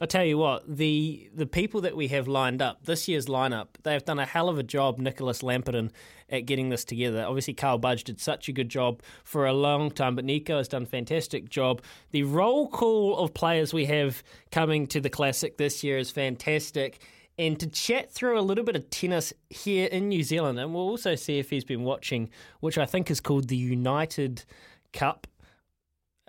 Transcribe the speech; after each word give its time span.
I 0.00 0.06
tell 0.06 0.24
you 0.24 0.38
what, 0.38 0.64
the 0.66 1.30
the 1.32 1.46
people 1.46 1.80
that 1.82 1.96
we 1.96 2.08
have 2.08 2.26
lined 2.26 2.60
up 2.60 2.84
this 2.84 3.06
year's 3.06 3.26
lineup, 3.26 3.68
they 3.84 3.92
have 3.92 4.04
done 4.04 4.18
a 4.18 4.26
hell 4.26 4.48
of 4.48 4.58
a 4.58 4.64
job, 4.64 4.98
Nicholas 4.98 5.40
Lamperin, 5.42 5.90
at 6.28 6.46
getting 6.46 6.68
this 6.70 6.84
together. 6.84 7.24
Obviously, 7.24 7.54
Karl 7.54 7.78
Budge 7.78 8.02
did 8.02 8.20
such 8.20 8.48
a 8.48 8.52
good 8.52 8.68
job 8.68 9.02
for 9.22 9.46
a 9.46 9.52
long 9.52 9.92
time, 9.92 10.16
but 10.16 10.24
Nico 10.24 10.58
has 10.58 10.66
done 10.66 10.82
a 10.82 10.86
fantastic 10.86 11.48
job. 11.48 11.80
The 12.10 12.24
roll 12.24 12.68
call 12.68 13.18
of 13.18 13.34
players 13.34 13.72
we 13.72 13.84
have 13.84 14.24
coming 14.50 14.88
to 14.88 15.00
the 15.00 15.10
Classic 15.10 15.56
this 15.58 15.84
year 15.84 15.98
is 15.98 16.10
fantastic. 16.10 17.00
And 17.38 17.58
to 17.60 17.66
chat 17.68 18.12
through 18.12 18.38
a 18.38 18.42
little 18.42 18.62
bit 18.62 18.76
of 18.76 18.90
tennis 18.90 19.32
here 19.50 19.86
in 19.86 20.08
New 20.08 20.22
Zealand, 20.22 20.58
and 20.58 20.72
we'll 20.72 20.88
also 20.88 21.14
see 21.14 21.38
if 21.38 21.50
he's 21.50 21.64
been 21.64 21.82
watching, 21.82 22.30
which 22.60 22.78
I 22.78 22.86
think 22.86 23.10
is 23.10 23.20
called 23.20 23.48
the 23.48 23.56
United 23.56 24.44
Cup 24.92 25.26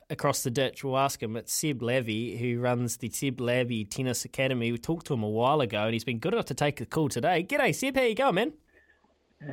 across 0.09 0.43
the 0.43 0.51
ditch, 0.51 0.83
we'll 0.83 0.97
ask 0.97 1.21
him. 1.21 1.35
It's 1.35 1.53
Seb 1.53 1.81
Lavie, 1.81 2.37
who 2.37 2.59
runs 2.59 2.97
the 2.97 3.09
Seb 3.09 3.37
Lavie 3.37 3.89
Tennis 3.89 4.25
Academy. 4.25 4.71
We 4.71 4.77
talked 4.77 5.07
to 5.07 5.13
him 5.13 5.23
a 5.23 5.29
while 5.29 5.61
ago, 5.61 5.83
and 5.83 5.93
he's 5.93 6.03
been 6.03 6.19
good 6.19 6.33
enough 6.33 6.45
to 6.45 6.53
take 6.53 6.81
a 6.81 6.85
call 6.85 7.09
today. 7.09 7.43
G'day, 7.43 7.73
Seb. 7.73 7.95
How 7.95 8.03
you 8.03 8.15
going, 8.15 8.35
man? 8.35 8.53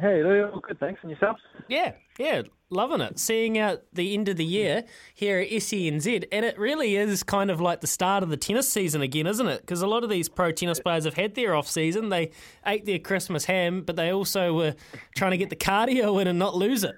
Hey, 0.01 0.23
all 0.23 0.61
good, 0.61 0.79
thanks. 0.79 1.01
And 1.03 1.11
yourself? 1.11 1.39
Yeah, 1.69 1.93
yeah, 2.19 2.43
loving 2.71 3.01
it. 3.01 3.19
Seeing 3.19 3.59
out 3.59 3.83
the 3.93 4.15
end 4.15 4.29
of 4.29 4.37
the 4.37 4.45
year 4.45 4.85
here 5.13 5.41
at 5.41 5.49
SENZ, 5.49 6.25
and 6.31 6.45
it 6.45 6.59
really 6.59 6.97
is 6.97 7.23
kind 7.23 7.51
of 7.51 7.61
like 7.61 7.81
the 7.81 7.87
start 7.87 8.23
of 8.23 8.31
the 8.31 8.37
tennis 8.37 8.69
season 8.69 9.03
again, 9.03 9.27
isn't 9.27 9.47
it? 9.47 9.61
Because 9.61 9.83
a 9.83 9.87
lot 9.87 10.05
of 10.05 10.11
these 10.11 10.29
pro 10.29 10.53
tennis 10.53 10.81
players 10.81 11.05
have 11.05 11.15
had 11.15 11.35
their 11.35 11.55
off 11.55 11.69
season. 11.69 12.09
They 12.11 12.31
ate 12.65 12.87
their 12.87 13.01
Christmas 13.01 13.45
ham, 13.47 13.83
but 13.83 13.97
they 13.97 14.13
also 14.13 14.55
were 14.55 14.75
trying 15.17 15.33
to 15.33 15.37
get 15.37 15.51
the 15.51 15.57
cardio 15.57 16.21
in 16.21 16.29
and 16.29 16.39
not 16.39 16.55
lose 16.55 16.85
it. 16.85 16.95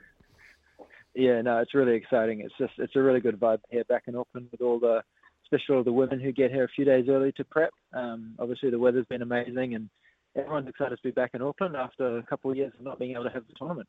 Yeah, 1.15 1.41
no, 1.43 1.59
it's 1.59 1.75
really 1.75 1.95
exciting. 1.95 2.41
It's 2.41 2.55
just 2.59 2.73
it's 2.79 2.97
a 2.97 3.01
really 3.01 3.21
good 3.21 3.39
vibe 3.39 3.61
here 3.71 3.85
back 3.85 4.05
in 4.07 4.17
Auckland 4.17 4.49
with 4.51 4.61
all 4.61 4.81
the, 4.81 5.03
especially 5.45 5.77
all 5.77 5.85
the 5.85 5.93
women 5.93 6.21
who 6.21 6.33
get 6.33 6.51
here 6.51 6.65
a 6.65 6.69
few 6.69 6.85
days 6.85 7.07
early 7.09 7.33
to 7.33 7.45
prep. 7.45 7.73
Um, 7.93 8.35
obviously 8.39 8.71
the 8.71 8.79
weather's 8.79 9.07
been 9.07 9.23
amazing, 9.23 9.75
and 9.75 9.89
everyone's 10.37 10.69
excited 10.69 10.97
to 10.97 11.03
be 11.03 11.13
back 11.13 11.31
in 11.35 11.43
Auckland 11.43 11.77
after 11.77 12.19
a 12.19 12.23
couple 12.25 12.51
of 12.51 12.57
years 12.57 12.73
of 12.79 12.85
not 12.85 12.99
being 12.99 13.13
able 13.13 13.25
to 13.25 13.31
have 13.31 13.47
the 13.47 13.55
tournament. 13.57 13.89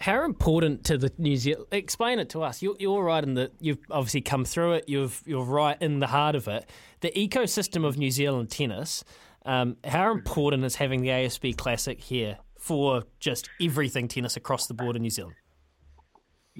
How 0.00 0.24
important 0.24 0.84
to 0.84 0.96
the 0.96 1.12
New 1.18 1.36
Zealand? 1.36 1.66
Explain 1.72 2.20
it 2.20 2.30
to 2.30 2.42
us. 2.42 2.62
You're, 2.62 2.76
you're 2.78 3.02
right 3.02 3.22
in 3.22 3.34
that 3.34 3.52
you've 3.60 3.80
obviously 3.90 4.22
come 4.22 4.46
through 4.46 4.74
it. 4.74 4.84
You've 4.88 5.22
you're 5.26 5.44
right 5.44 5.76
in 5.82 5.98
the 5.98 6.06
heart 6.06 6.36
of 6.36 6.48
it. 6.48 6.70
The 7.00 7.10
ecosystem 7.10 7.84
of 7.84 7.98
New 7.98 8.10
Zealand 8.10 8.50
tennis. 8.50 9.04
Um, 9.44 9.76
how 9.84 10.10
important 10.12 10.64
is 10.64 10.76
having 10.76 11.02
the 11.02 11.08
ASB 11.08 11.56
Classic 11.56 12.00
here 12.00 12.38
for 12.58 13.04
just 13.18 13.50
everything 13.60 14.08
tennis 14.08 14.36
across 14.36 14.66
the 14.66 14.74
board 14.74 14.96
in 14.96 15.02
New 15.02 15.10
Zealand? 15.10 15.34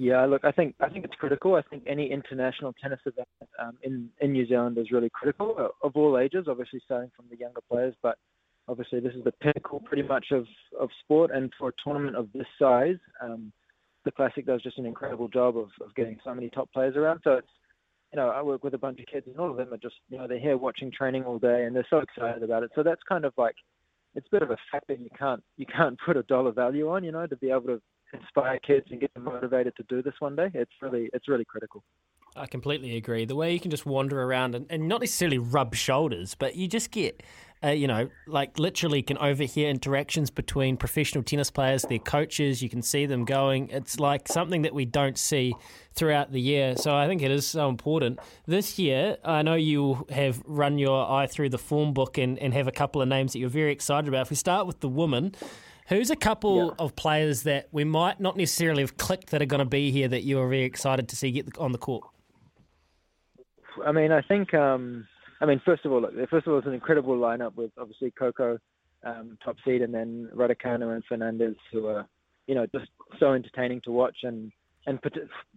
Yeah, 0.01 0.25
look, 0.25 0.43
I 0.45 0.51
think 0.51 0.73
I 0.79 0.89
think 0.89 1.05
it's 1.05 1.13
critical. 1.13 1.53
I 1.53 1.61
think 1.61 1.83
any 1.85 2.11
international 2.11 2.73
tennis 2.81 2.99
event 3.05 3.27
um, 3.59 3.77
in 3.83 4.09
in 4.19 4.31
New 4.31 4.47
Zealand 4.47 4.79
is 4.79 4.89
really 4.89 5.11
critical 5.13 5.55
uh, 5.59 5.67
of 5.85 5.95
all 5.95 6.17
ages. 6.17 6.47
Obviously, 6.49 6.81
starting 6.83 7.11
from 7.15 7.25
the 7.29 7.37
younger 7.37 7.61
players, 7.69 7.93
but 8.01 8.17
obviously 8.67 8.99
this 8.99 9.13
is 9.13 9.23
the 9.23 9.31
pinnacle, 9.31 9.79
pretty 9.79 10.01
much 10.01 10.31
of 10.31 10.47
of 10.79 10.89
sport. 11.03 11.29
And 11.29 11.53
for 11.55 11.69
a 11.69 11.73
tournament 11.83 12.15
of 12.15 12.29
this 12.33 12.47
size, 12.57 12.97
um, 13.21 13.51
the 14.03 14.09
Classic 14.09 14.43
does 14.43 14.63
just 14.63 14.79
an 14.79 14.87
incredible 14.87 15.27
job 15.27 15.55
of, 15.55 15.69
of 15.79 15.93
getting 15.93 16.17
so 16.23 16.33
many 16.33 16.49
top 16.49 16.73
players 16.73 16.95
around. 16.95 17.19
So 17.23 17.33
it's 17.33 17.53
you 18.11 18.17
know 18.17 18.29
I 18.29 18.41
work 18.41 18.63
with 18.63 18.73
a 18.73 18.79
bunch 18.79 18.99
of 19.01 19.05
kids, 19.05 19.27
and 19.27 19.37
all 19.37 19.51
of 19.51 19.57
them 19.57 19.71
are 19.71 19.77
just 19.77 19.97
you 20.09 20.17
know 20.17 20.27
they're 20.27 20.39
here 20.39 20.57
watching 20.57 20.91
training 20.91 21.25
all 21.25 21.37
day, 21.37 21.65
and 21.65 21.75
they're 21.75 21.85
so 21.91 21.99
excited 21.99 22.41
about 22.41 22.63
it. 22.63 22.71
So 22.73 22.81
that's 22.81 23.03
kind 23.07 23.23
of 23.23 23.33
like 23.37 23.55
it's 24.15 24.25
a 24.25 24.35
bit 24.35 24.41
of 24.41 24.49
a 24.49 24.57
factor 24.71 24.95
you 24.95 25.11
can't 25.15 25.43
you 25.57 25.67
can't 25.67 25.99
put 26.07 26.17
a 26.17 26.23
dollar 26.23 26.53
value 26.53 26.89
on, 26.89 27.03
you 27.03 27.11
know, 27.11 27.27
to 27.27 27.35
be 27.35 27.51
able 27.51 27.67
to 27.67 27.81
inspire 28.13 28.59
kids 28.59 28.87
and 28.91 28.99
get 28.99 29.13
them 29.13 29.23
motivated 29.23 29.75
to 29.77 29.83
do 29.89 30.01
this 30.01 30.13
one 30.19 30.35
day. 30.35 30.49
It's 30.53 30.71
really 30.81 31.09
it's 31.13 31.27
really 31.27 31.45
critical. 31.45 31.83
I 32.35 32.45
completely 32.45 32.95
agree. 32.95 33.25
The 33.25 33.35
way 33.35 33.51
you 33.51 33.59
can 33.59 33.71
just 33.71 33.85
wander 33.85 34.21
around 34.21 34.55
and, 34.55 34.65
and 34.69 34.87
not 34.87 35.01
necessarily 35.01 35.37
rub 35.37 35.75
shoulders, 35.75 36.33
but 36.33 36.55
you 36.55 36.65
just 36.65 36.89
get, 36.91 37.21
uh, 37.61 37.69
you 37.69 37.87
know, 37.87 38.09
like 38.25 38.57
literally 38.57 39.01
can 39.01 39.17
overhear 39.17 39.69
interactions 39.69 40.29
between 40.29 40.77
professional 40.77 41.25
tennis 41.25 41.51
players, 41.51 41.81
their 41.83 41.99
coaches. 41.99 42.61
You 42.61 42.69
can 42.69 42.81
see 42.83 43.05
them 43.05 43.25
going. 43.25 43.67
It's 43.69 43.99
like 43.99 44.29
something 44.29 44.61
that 44.61 44.73
we 44.73 44.85
don't 44.85 45.17
see 45.17 45.53
throughout 45.93 46.31
the 46.31 46.39
year. 46.39 46.77
So 46.77 46.95
I 46.95 47.05
think 47.05 47.21
it 47.21 47.31
is 47.31 47.45
so 47.45 47.67
important. 47.67 48.19
This 48.45 48.79
year, 48.79 49.17
I 49.25 49.41
know 49.41 49.55
you 49.55 50.05
have 50.09 50.41
run 50.45 50.77
your 50.77 51.11
eye 51.11 51.27
through 51.27 51.49
the 51.49 51.57
form 51.57 51.93
book 51.93 52.17
and, 52.17 52.39
and 52.39 52.53
have 52.53 52.67
a 52.67 52.71
couple 52.71 53.01
of 53.01 53.09
names 53.09 53.33
that 53.33 53.39
you're 53.39 53.49
very 53.49 53.73
excited 53.73 54.07
about. 54.07 54.21
If 54.21 54.29
we 54.29 54.37
start 54.37 54.67
with 54.67 54.79
the 54.79 54.89
women, 54.89 55.35
Who's 55.91 56.09
a 56.09 56.15
couple 56.15 56.67
yeah. 56.67 56.71
of 56.79 56.95
players 56.95 57.43
that 57.43 57.67
we 57.73 57.83
might 57.83 58.21
not 58.21 58.37
necessarily 58.37 58.81
have 58.81 58.95
clicked 58.95 59.31
that 59.31 59.41
are 59.41 59.45
going 59.45 59.59
to 59.59 59.65
be 59.65 59.91
here 59.91 60.07
that 60.07 60.23
you 60.23 60.39
are 60.39 60.47
very 60.47 60.63
excited 60.63 61.09
to 61.09 61.17
see 61.17 61.31
get 61.31 61.57
on 61.57 61.73
the 61.73 61.77
court? 61.77 62.07
I 63.85 63.91
mean, 63.91 64.13
I 64.13 64.21
think, 64.21 64.53
um, 64.53 65.05
I 65.41 65.45
mean, 65.45 65.61
first 65.65 65.83
of 65.85 65.91
all, 65.91 66.01
look, 66.01 66.13
first 66.29 66.47
of 66.47 66.53
all, 66.53 66.59
it's 66.59 66.67
an 66.67 66.73
incredible 66.73 67.17
lineup 67.17 67.57
with 67.57 67.71
obviously 67.77 68.11
Coco, 68.11 68.57
um, 69.03 69.37
top 69.43 69.57
seed, 69.65 69.81
and 69.81 69.93
then 69.93 70.29
Raducanu 70.33 70.95
and 70.95 71.03
Fernandez, 71.09 71.55
who 71.73 71.87
are, 71.87 72.07
you 72.47 72.55
know, 72.55 72.65
just 72.73 72.89
so 73.19 73.33
entertaining 73.33 73.81
to 73.81 73.91
watch, 73.91 74.15
and 74.23 74.49
and 74.87 74.97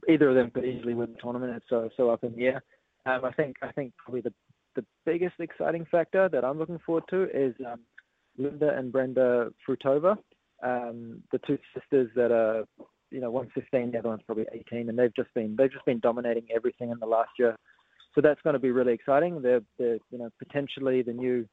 either 0.08 0.30
of 0.30 0.34
them 0.34 0.50
could 0.50 0.64
easily 0.64 0.94
win 0.94 1.12
the 1.12 1.20
tournament. 1.20 1.54
It's 1.54 1.66
so 1.68 1.88
so 1.96 2.10
up 2.10 2.24
in 2.24 2.34
the 2.34 2.46
air. 2.46 2.62
Um, 3.06 3.24
I 3.24 3.30
think 3.30 3.56
I 3.62 3.70
think 3.70 3.92
probably 4.04 4.22
the 4.22 4.32
the 4.74 4.84
biggest 5.06 5.36
exciting 5.38 5.86
factor 5.92 6.28
that 6.28 6.44
I'm 6.44 6.58
looking 6.58 6.80
forward 6.84 7.04
to 7.10 7.24
is 7.32 7.54
um, 7.64 7.78
Linda 8.36 8.76
and 8.76 8.92
Brenda 8.92 9.50
Fruhvirtova, 9.66 10.16
um, 10.62 11.22
the 11.32 11.38
two 11.46 11.58
sisters 11.74 12.10
that 12.16 12.30
are, 12.30 12.64
you 13.10 13.20
know, 13.20 13.30
one's 13.30 13.50
15, 13.54 13.92
the 13.92 13.98
other 13.98 14.08
one's 14.08 14.22
probably 14.26 14.46
18, 14.52 14.88
and 14.88 14.98
they've 14.98 15.14
just 15.14 15.32
been 15.34 15.54
they've 15.56 15.72
just 15.72 15.84
been 15.84 16.00
dominating 16.00 16.46
everything 16.54 16.90
in 16.90 16.98
the 16.98 17.06
last 17.06 17.30
year. 17.38 17.56
So 18.14 18.20
that's 18.20 18.40
going 18.42 18.54
to 18.54 18.60
be 18.60 18.70
really 18.70 18.92
exciting. 18.92 19.42
They're, 19.42 19.62
they're 19.78 19.98
you 20.10 20.18
know, 20.18 20.30
potentially 20.38 21.02
the 21.02 21.12
new 21.12 21.46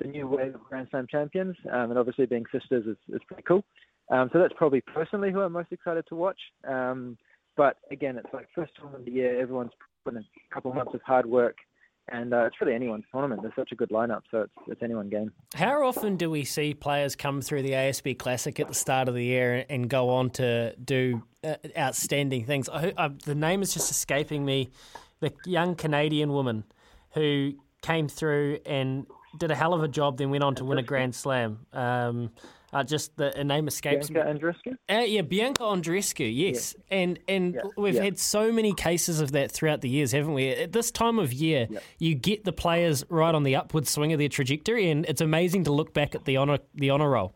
the 0.00 0.08
new 0.08 0.26
wave 0.26 0.54
of 0.54 0.64
Grand 0.64 0.88
Slam 0.90 1.06
champions, 1.08 1.56
um, 1.72 1.90
and 1.90 1.98
obviously 1.98 2.26
being 2.26 2.44
sisters 2.50 2.84
is, 2.86 2.96
is 3.14 3.20
pretty 3.28 3.44
cool. 3.46 3.64
Um, 4.10 4.28
so 4.32 4.38
that's 4.38 4.54
probably 4.56 4.80
personally 4.80 5.30
who 5.30 5.40
I'm 5.40 5.52
most 5.52 5.72
excited 5.72 6.04
to 6.08 6.16
watch. 6.16 6.38
Um, 6.66 7.16
but 7.56 7.76
again, 7.90 8.18
it's 8.18 8.32
like 8.34 8.48
first 8.54 8.72
time 8.76 8.94
of 8.94 9.04
the 9.04 9.10
year, 9.10 9.40
everyone's 9.40 9.70
put 10.04 10.14
in 10.14 10.20
a 10.20 10.54
couple 10.54 10.72
months 10.74 10.94
of 10.94 11.00
hard 11.02 11.26
work 11.26 11.56
and 12.08 12.34
uh, 12.34 12.44
it's 12.44 12.60
really 12.60 12.74
anyone's 12.74 13.04
tournament. 13.10 13.42
There's 13.42 13.54
such 13.54 13.72
a 13.72 13.74
good 13.74 13.90
lineup, 13.90 14.22
so 14.30 14.42
it's 14.42 14.52
it's 14.66 14.82
anyone 14.82 15.08
game. 15.08 15.32
How 15.54 15.86
often 15.86 16.16
do 16.16 16.30
we 16.30 16.44
see 16.44 16.74
players 16.74 17.16
come 17.16 17.40
through 17.40 17.62
the 17.62 17.72
ASB 17.72 18.18
Classic 18.18 18.58
at 18.60 18.68
the 18.68 18.74
start 18.74 19.08
of 19.08 19.14
the 19.14 19.24
year 19.24 19.64
and 19.68 19.88
go 19.88 20.10
on 20.10 20.30
to 20.30 20.74
do 20.76 21.22
uh, 21.42 21.56
outstanding 21.76 22.44
things? 22.44 22.68
I, 22.68 22.92
I, 22.96 23.08
the 23.08 23.34
name 23.34 23.62
is 23.62 23.72
just 23.72 23.90
escaping 23.90 24.44
me. 24.44 24.70
The 25.20 25.32
young 25.46 25.74
Canadian 25.74 26.32
woman 26.32 26.64
who 27.12 27.54
came 27.80 28.08
through 28.08 28.58
and 28.66 29.06
did 29.38 29.50
a 29.50 29.54
hell 29.54 29.72
of 29.72 29.82
a 29.82 29.88
job, 29.88 30.18
then 30.18 30.30
went 30.30 30.44
on 30.44 30.54
to 30.56 30.64
win 30.64 30.78
a 30.78 30.82
Grand 30.82 31.14
Slam. 31.14 31.66
Um, 31.72 32.30
uh, 32.74 32.82
just 32.82 33.16
the 33.16 33.30
name 33.44 33.68
escapes 33.68 34.10
Bianca 34.10 34.32
me. 34.32 34.40
Andreescu? 34.40 34.76
Uh, 34.88 35.04
yeah, 35.04 35.22
Bianca 35.22 35.62
Andreescu, 35.62 36.30
yes. 36.34 36.74
Yeah. 36.90 36.96
And 36.98 37.18
and 37.28 37.54
yeah. 37.54 37.60
we've 37.76 37.94
yeah. 37.94 38.02
had 38.02 38.18
so 38.18 38.50
many 38.50 38.74
cases 38.74 39.20
of 39.20 39.32
that 39.32 39.52
throughout 39.52 39.80
the 39.80 39.88
years, 39.88 40.12
haven't 40.12 40.34
we? 40.34 40.50
At 40.50 40.72
this 40.72 40.90
time 40.90 41.18
of 41.18 41.32
year, 41.32 41.68
you 41.98 42.14
get 42.14 42.44
the 42.44 42.52
players 42.52 43.04
right 43.08 43.34
on 43.34 43.44
the 43.44 43.56
upward 43.56 43.86
swing 43.86 44.12
of 44.12 44.18
their 44.18 44.28
trajectory, 44.28 44.90
and 44.90 45.06
it's 45.06 45.20
amazing 45.20 45.64
to 45.64 45.72
look 45.72 45.94
back 45.94 46.14
at 46.14 46.24
the 46.24 46.36
honour 46.36 46.58
the 46.74 46.90
honour 46.90 47.10
roll. 47.10 47.32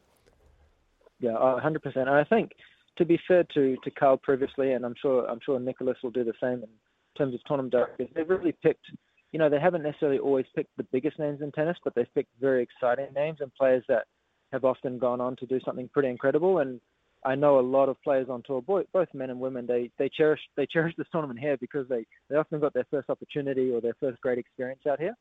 Yeah, 1.21 1.61
hundred 1.61 1.83
percent. 1.83 2.09
And 2.09 2.17
I 2.17 2.25
think 2.25 2.53
to 2.97 3.05
be 3.05 3.19
fair 3.29 3.45
to 3.55 3.77
to 3.85 3.91
Carl 3.91 4.17
previously, 4.17 4.73
and 4.73 4.85
I'm 4.85 4.95
sure 5.01 5.25
I'm 5.29 5.41
sure 5.45 5.59
Nicholas 5.61 5.99
will 6.03 6.11
do 6.11 6.25
the 6.25 6.35
same 6.43 6.65
in 6.65 6.69
terms 7.17 7.35
of 7.35 7.41
tournament 7.45 7.73
directors. 7.73 8.09
They've 8.15 8.29
really 8.29 8.55
picked. 8.63 8.87
You 9.31 9.39
know, 9.39 9.51
they 9.51 9.61
haven't 9.61 9.83
necessarily 9.83 10.19
always 10.19 10.47
picked 10.57 10.75
the 10.79 10.85
biggest 10.85 11.19
names 11.19 11.43
in 11.43 11.53
tennis, 11.53 11.77
but 11.85 11.95
they've 11.95 12.13
picked 12.15 12.31
very 12.41 12.63
exciting 12.63 13.13
names 13.15 13.41
and 13.43 13.53
players 13.55 13.85
that 13.87 14.07
have 14.53 14.65
often 14.65 14.99
gone 14.99 15.21
on 15.21 15.37
to 15.37 15.47
do 15.47 15.61
something 15.65 15.89
pretty 15.89 16.09
incredible. 16.09 16.59
And 16.59 16.81
I 17.25 17.35
know 17.35 17.59
a 17.59 17.61
lot 17.61 17.89
of 17.89 18.01
players 18.03 18.29
on 18.29 18.43
tour, 18.43 18.63
both 18.63 19.09
men 19.13 19.31
and 19.31 19.41
women, 19.41 19.67
they, 19.67 19.91
they 19.99 20.09
cherish 20.09 20.41
they 20.57 20.67
cherish 20.67 20.95
this 20.97 21.07
tournament 21.11 21.41
here 21.41 21.57
because 21.57 21.89
they, 21.89 22.07
they 22.31 22.37
often 22.37 22.61
got 22.61 22.75
their 22.75 22.87
first 22.91 23.11
opportunity 23.11 23.71
or 23.71 23.81
their 23.81 23.97
first 24.01 24.21
great 24.21 24.39
experience 24.39 24.81
out 24.89 25.01
here. 25.01 25.15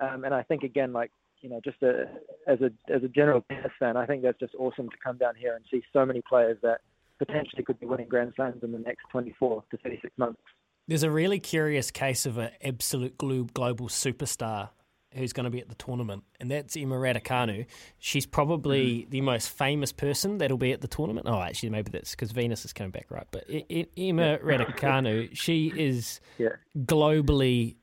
Um, 0.00 0.24
and 0.24 0.34
I 0.34 0.42
think 0.42 0.62
again, 0.62 0.92
like 0.92 1.10
you 1.40 1.50
know, 1.50 1.60
just 1.62 1.82
a, 1.82 2.04
as 2.46 2.60
a 2.60 2.70
as 2.92 3.02
a 3.02 3.08
general 3.08 3.44
tennis 3.48 3.72
fan, 3.78 3.96
I 3.96 4.06
think 4.06 4.22
that's 4.22 4.38
just 4.38 4.54
awesome 4.58 4.88
to 4.88 4.96
come 5.02 5.18
down 5.18 5.34
here 5.36 5.54
and 5.54 5.64
see 5.70 5.82
so 5.92 6.06
many 6.06 6.22
players 6.28 6.56
that 6.62 6.80
potentially 7.18 7.62
could 7.62 7.78
be 7.78 7.86
winning 7.86 8.08
Grand 8.08 8.32
Slams 8.34 8.62
in 8.62 8.72
the 8.72 8.78
next 8.78 9.02
24 9.10 9.64
to 9.70 9.76
36 9.78 10.12
months. 10.16 10.40
There's 10.88 11.02
a 11.04 11.10
really 11.10 11.38
curious 11.38 11.90
case 11.90 12.26
of 12.26 12.38
an 12.38 12.50
absolute 12.62 13.16
global 13.16 13.88
superstar 13.88 14.70
who's 15.14 15.32
going 15.32 15.44
to 15.44 15.50
be 15.50 15.60
at 15.60 15.68
the 15.68 15.74
tournament, 15.74 16.24
and 16.40 16.50
that's 16.50 16.76
Emma 16.76 16.96
Raducanu. 16.96 17.66
She's 17.98 18.26
probably 18.26 19.00
mm. 19.00 19.10
the 19.10 19.20
most 19.20 19.48
famous 19.50 19.92
person 19.92 20.38
that'll 20.38 20.56
be 20.56 20.72
at 20.72 20.80
the 20.80 20.88
tournament. 20.88 21.26
Oh, 21.28 21.40
actually, 21.40 21.70
maybe 21.70 21.90
that's 21.90 22.12
because 22.12 22.32
Venus 22.32 22.64
is 22.64 22.72
coming 22.72 22.90
back, 22.90 23.06
right? 23.10 23.26
But 23.30 23.44
Emma 23.48 24.38
Raducanu, 24.38 25.30
she 25.36 25.72
is 25.74 26.20
yeah. 26.38 26.50
globally 26.78 27.76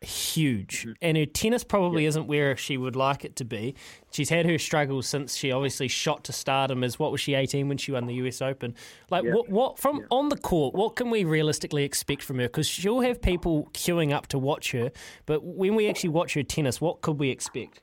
huge. 0.00 0.80
Mm-hmm. 0.80 0.92
And 1.02 1.16
her 1.16 1.26
tennis 1.26 1.64
probably 1.64 2.06
isn't 2.06 2.26
where 2.26 2.56
she 2.56 2.76
would 2.76 2.96
like 2.96 3.24
it 3.24 3.36
to 3.36 3.44
be. 3.44 3.74
She's 4.10 4.30
had 4.30 4.46
her 4.46 4.58
struggles 4.58 5.06
since 5.06 5.36
she 5.36 5.52
obviously 5.52 5.88
shot 5.88 6.24
to 6.24 6.32
stardom 6.32 6.82
as 6.82 6.98
what 6.98 7.12
was 7.12 7.20
she 7.20 7.34
18 7.34 7.68
when 7.68 7.78
she 7.78 7.92
won 7.92 8.06
the 8.06 8.14
US 8.14 8.40
Open. 8.40 8.74
Like 9.10 9.24
what 9.24 9.48
what 9.48 9.78
from 9.78 10.06
on 10.10 10.28
the 10.30 10.36
court, 10.36 10.74
what 10.74 10.96
can 10.96 11.10
we 11.10 11.24
realistically 11.24 11.84
expect 11.84 12.22
from 12.22 12.38
her 12.38 12.48
cuz 12.48 12.66
she'll 12.66 13.00
have 13.00 13.20
people 13.20 13.68
queuing 13.72 14.12
up 14.12 14.26
to 14.28 14.38
watch 14.38 14.72
her, 14.72 14.90
but 15.26 15.42
when 15.44 15.74
we 15.74 15.88
actually 15.88 16.10
watch 16.10 16.34
her 16.34 16.42
tennis, 16.42 16.80
what 16.80 17.02
could 17.02 17.18
we 17.18 17.30
expect? 17.30 17.82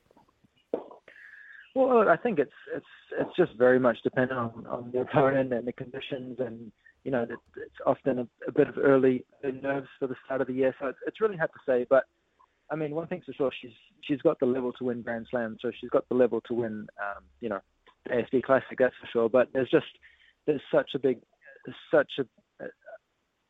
Well, 1.76 2.10
I 2.10 2.18
think 2.18 2.40
it's 2.40 2.52
it's 2.76 2.86
it's 3.20 3.36
just 3.36 3.54
very 3.58 3.80
much 3.80 4.02
dependent 4.02 4.40
on, 4.40 4.66
on 4.68 4.92
the 4.92 5.02
opponent 5.02 5.54
and 5.54 5.68
the 5.68 5.74
conditions 5.74 6.40
and 6.40 6.72
you 7.08 7.12
know, 7.12 7.24
it's 7.24 7.80
often 7.86 8.20
a, 8.20 8.28
a 8.50 8.52
bit 8.52 8.68
of 8.68 8.78
early 8.78 9.24
nerves 9.42 9.88
for 9.98 10.08
the 10.08 10.16
start 10.26 10.42
of 10.42 10.48
the 10.48 10.54
year. 10.54 10.76
So 10.78 10.88
it's, 10.88 11.00
it's 11.08 11.22
really 11.22 11.38
hard 11.38 11.52
to 11.52 11.60
say. 11.66 11.88
But 11.90 12.04
I 12.70 12.76
mean, 12.76 12.92
one 12.94 13.08
thing's 13.08 13.24
for 13.24 13.32
sure, 13.32 13.52
she's 13.62 13.72
she's 14.04 14.22
got 14.24 14.38
the 14.42 14.46
level 14.46 14.74
to 14.74 14.84
win 14.84 15.04
Grand 15.04 15.26
Slam. 15.32 15.56
So 15.62 15.72
she's 15.80 15.90
got 15.90 16.08
the 16.10 16.16
level 16.16 16.42
to 16.50 16.54
win, 16.54 16.86
um, 17.00 17.24
you 17.40 17.48
know, 17.48 17.62
the 18.04 18.16
ASB 18.16 18.44
Classic. 18.44 18.78
That's 18.78 18.94
for 19.00 19.08
sure. 19.14 19.30
But 19.30 19.48
there's 19.54 19.70
just 19.70 19.86
there's 20.46 20.60
such 20.70 20.90
a 20.96 21.00
big, 21.00 21.20
such 21.90 22.12
a 22.20 22.26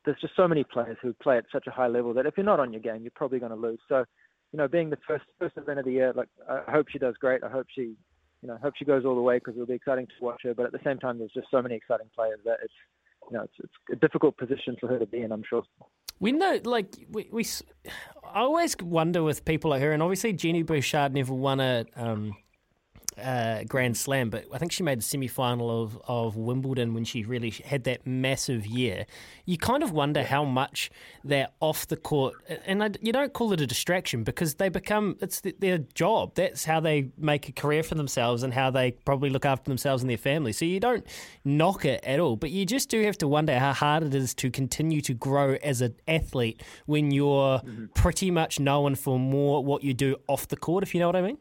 there's 0.04 0.20
just 0.20 0.36
so 0.36 0.46
many 0.46 0.62
players 0.62 0.96
who 1.02 1.12
play 1.14 1.36
at 1.36 1.44
such 1.50 1.66
a 1.66 1.72
high 1.72 1.88
level 1.88 2.14
that 2.14 2.26
if 2.26 2.34
you're 2.36 2.46
not 2.46 2.60
on 2.60 2.72
your 2.72 2.80
game, 2.80 3.02
you're 3.02 3.10
probably 3.16 3.40
going 3.40 3.50
to 3.50 3.58
lose. 3.58 3.80
So, 3.88 4.04
you 4.52 4.56
know, 4.56 4.68
being 4.68 4.88
the 4.88 4.98
first 5.04 5.24
first 5.40 5.56
event 5.56 5.80
of 5.80 5.84
the 5.84 5.90
year, 5.90 6.12
like 6.14 6.28
I 6.48 6.70
hope 6.70 6.86
she 6.92 7.00
does 7.00 7.16
great. 7.16 7.42
I 7.42 7.48
hope 7.48 7.66
she, 7.74 7.96
you 8.40 8.46
know, 8.46 8.56
hope 8.62 8.74
she 8.78 8.84
goes 8.84 9.04
all 9.04 9.16
the 9.16 9.20
way 9.20 9.38
because 9.38 9.54
it'll 9.54 9.66
be 9.66 9.74
exciting 9.74 10.06
to 10.06 10.24
watch 10.24 10.42
her. 10.44 10.54
But 10.54 10.66
at 10.66 10.72
the 10.72 10.78
same 10.84 11.00
time, 11.00 11.18
there's 11.18 11.32
just 11.32 11.48
so 11.50 11.60
many 11.60 11.74
exciting 11.74 12.06
players 12.14 12.38
that 12.44 12.58
it's 12.62 12.72
you 13.30 13.36
know, 13.36 13.44
it's, 13.44 13.54
it's 13.58 13.72
a 13.92 13.96
difficult 13.96 14.36
position 14.36 14.76
for 14.80 14.88
her 14.88 14.98
to 14.98 15.06
be 15.06 15.22
in, 15.22 15.32
I'm 15.32 15.42
sure. 15.48 15.62
We 16.20 16.32
know, 16.32 16.58
like, 16.64 16.94
we, 17.10 17.28
we 17.30 17.44
I 18.24 18.40
always 18.40 18.76
wonder 18.80 19.22
with 19.22 19.44
people 19.44 19.70
like 19.70 19.82
her, 19.82 19.92
and 19.92 20.02
obviously 20.02 20.32
Genie 20.32 20.62
Bouchard 20.62 21.14
never 21.14 21.32
won 21.32 21.60
a 21.60 21.84
um, 21.96 22.34
uh, 23.22 23.64
Grand 23.64 23.96
Slam, 23.96 24.30
but 24.30 24.44
I 24.52 24.58
think 24.58 24.72
she 24.72 24.82
made 24.82 24.98
the 24.98 25.02
semi 25.02 25.28
final 25.28 25.82
of, 25.82 26.00
of 26.06 26.36
Wimbledon 26.36 26.94
when 26.94 27.04
she 27.04 27.24
really 27.24 27.50
had 27.50 27.84
that 27.84 28.06
massive 28.06 28.66
year. 28.66 29.06
You 29.44 29.58
kind 29.58 29.82
of 29.82 29.92
wonder 29.92 30.22
how 30.22 30.44
much 30.44 30.90
they're 31.24 31.48
off 31.60 31.86
the 31.86 31.96
court, 31.96 32.34
and 32.66 32.82
I, 32.82 32.90
you 33.00 33.12
don't 33.12 33.32
call 33.32 33.52
it 33.52 33.60
a 33.60 33.66
distraction 33.66 34.24
because 34.24 34.54
they 34.54 34.68
become 34.68 35.16
it's 35.20 35.40
their 35.40 35.78
job. 35.94 36.34
That's 36.34 36.64
how 36.64 36.80
they 36.80 37.10
make 37.18 37.48
a 37.48 37.52
career 37.52 37.82
for 37.82 37.94
themselves 37.94 38.42
and 38.42 38.54
how 38.54 38.70
they 38.70 38.92
probably 38.92 39.30
look 39.30 39.44
after 39.44 39.70
themselves 39.70 40.02
and 40.02 40.10
their 40.10 40.18
family. 40.18 40.52
So 40.52 40.64
you 40.64 40.80
don't 40.80 41.06
knock 41.44 41.84
it 41.84 42.02
at 42.04 42.20
all, 42.20 42.36
but 42.36 42.50
you 42.50 42.66
just 42.66 42.88
do 42.88 43.02
have 43.04 43.18
to 43.18 43.28
wonder 43.28 43.58
how 43.58 43.72
hard 43.72 44.02
it 44.02 44.14
is 44.14 44.34
to 44.34 44.50
continue 44.50 45.00
to 45.02 45.14
grow 45.14 45.54
as 45.62 45.80
an 45.80 45.94
athlete 46.06 46.62
when 46.86 47.10
you're 47.10 47.58
mm-hmm. 47.58 47.86
pretty 47.94 48.30
much 48.30 48.60
known 48.60 48.94
for 48.94 49.18
more 49.18 49.64
what 49.64 49.82
you 49.82 49.94
do 49.94 50.16
off 50.26 50.48
the 50.48 50.56
court, 50.56 50.82
if 50.82 50.94
you 50.94 51.00
know 51.00 51.06
what 51.06 51.16
I 51.16 51.22
mean. 51.22 51.38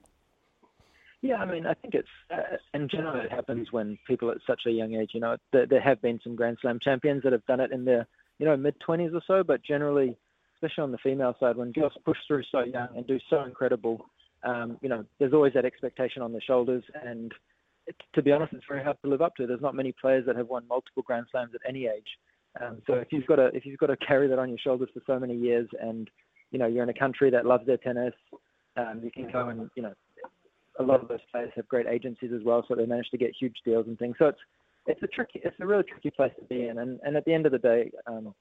Yeah, 1.21 1.37
I 1.37 1.45
mean, 1.45 1.65
I 1.65 1.73
think 1.73 1.95
it's 1.95 2.07
uh, 2.31 2.57
in 2.73 2.87
general 2.89 3.19
it 3.19 3.31
happens 3.31 3.71
when 3.71 3.97
people 4.05 4.29
at 4.29 4.37
such 4.45 4.61
a 4.67 4.71
young 4.71 4.93
age. 4.93 5.11
You 5.13 5.19
know, 5.19 5.37
there, 5.51 5.65
there 5.65 5.81
have 5.81 6.01
been 6.01 6.19
some 6.23 6.35
Grand 6.35 6.57
Slam 6.61 6.79
champions 6.81 7.23
that 7.23 7.31
have 7.31 7.45
done 7.47 7.59
it 7.59 7.71
in 7.71 7.85
their 7.85 8.07
you 8.37 8.45
know 8.45 8.55
mid 8.55 8.79
twenties 8.79 9.11
or 9.13 9.21
so, 9.25 9.43
but 9.43 9.63
generally, 9.63 10.15
especially 10.55 10.83
on 10.83 10.91
the 10.91 10.99
female 10.99 11.35
side, 11.39 11.57
when 11.57 11.71
girls 11.71 11.93
push 12.05 12.17
through 12.27 12.43
so 12.51 12.63
young 12.63 12.89
and 12.95 13.07
do 13.07 13.17
so 13.31 13.43
incredible, 13.43 14.05
um, 14.43 14.77
you 14.81 14.89
know, 14.89 15.05
there's 15.19 15.33
always 15.33 15.53
that 15.53 15.65
expectation 15.65 16.21
on 16.21 16.31
their 16.31 16.41
shoulders, 16.41 16.83
and 17.03 17.33
it, 17.87 17.95
to 18.13 18.21
be 18.21 18.31
honest, 18.31 18.53
it's 18.53 18.65
very 18.69 18.83
hard 18.83 18.97
to 19.03 19.09
live 19.09 19.21
up 19.23 19.35
to. 19.37 19.47
There's 19.47 19.61
not 19.61 19.73
many 19.73 19.93
players 19.99 20.25
that 20.27 20.35
have 20.35 20.47
won 20.47 20.67
multiple 20.67 21.03
Grand 21.03 21.25
Slams 21.31 21.53
at 21.55 21.61
any 21.67 21.85
age. 21.87 22.07
Um, 22.61 22.81
so 22.85 22.93
if 22.93 23.07
you've 23.11 23.25
got 23.25 23.37
to 23.37 23.47
if 23.47 23.65
you've 23.65 23.79
got 23.79 23.87
to 23.87 23.97
carry 23.97 24.27
that 24.27 24.39
on 24.39 24.49
your 24.49 24.57
shoulders 24.59 24.89
for 24.93 25.01
so 25.07 25.19
many 25.19 25.35
years, 25.35 25.67
and 25.81 26.09
you 26.51 26.59
know 26.59 26.67
you're 26.67 26.83
in 26.83 26.89
a 26.89 26.93
country 26.93 27.31
that 27.31 27.45
loves 27.45 27.65
their 27.65 27.77
tennis, 27.77 28.13
um, 28.77 29.01
you 29.03 29.09
can 29.09 29.31
go 29.31 29.49
and 29.49 29.69
you 29.75 29.81
know 29.81 29.93
a 30.79 30.83
lot 30.83 31.01
of 31.01 31.07
those 31.07 31.19
players 31.31 31.51
have 31.55 31.67
great 31.67 31.87
agencies 31.87 32.31
as 32.33 32.43
well, 32.43 32.63
so 32.67 32.75
they 32.75 32.85
manage 32.85 33.09
to 33.09 33.17
get 33.17 33.31
huge 33.39 33.55
deals 33.65 33.87
and 33.87 33.97
things. 33.97 34.15
So 34.19 34.27
it's 34.27 34.39
it's 34.85 35.03
a 35.03 35.07
tricky, 35.07 35.41
it's 35.43 35.55
a 35.59 35.65
really 35.65 35.83
tricky 35.83 36.11
place 36.11 36.31
to 36.39 36.45
be 36.45 36.67
in. 36.67 36.79
And 36.79 36.99
and 37.03 37.15
at 37.15 37.25
the 37.25 37.33
end 37.33 37.45
of 37.45 37.51
the 37.51 37.59
day, 37.59 37.91
um, 38.07 38.33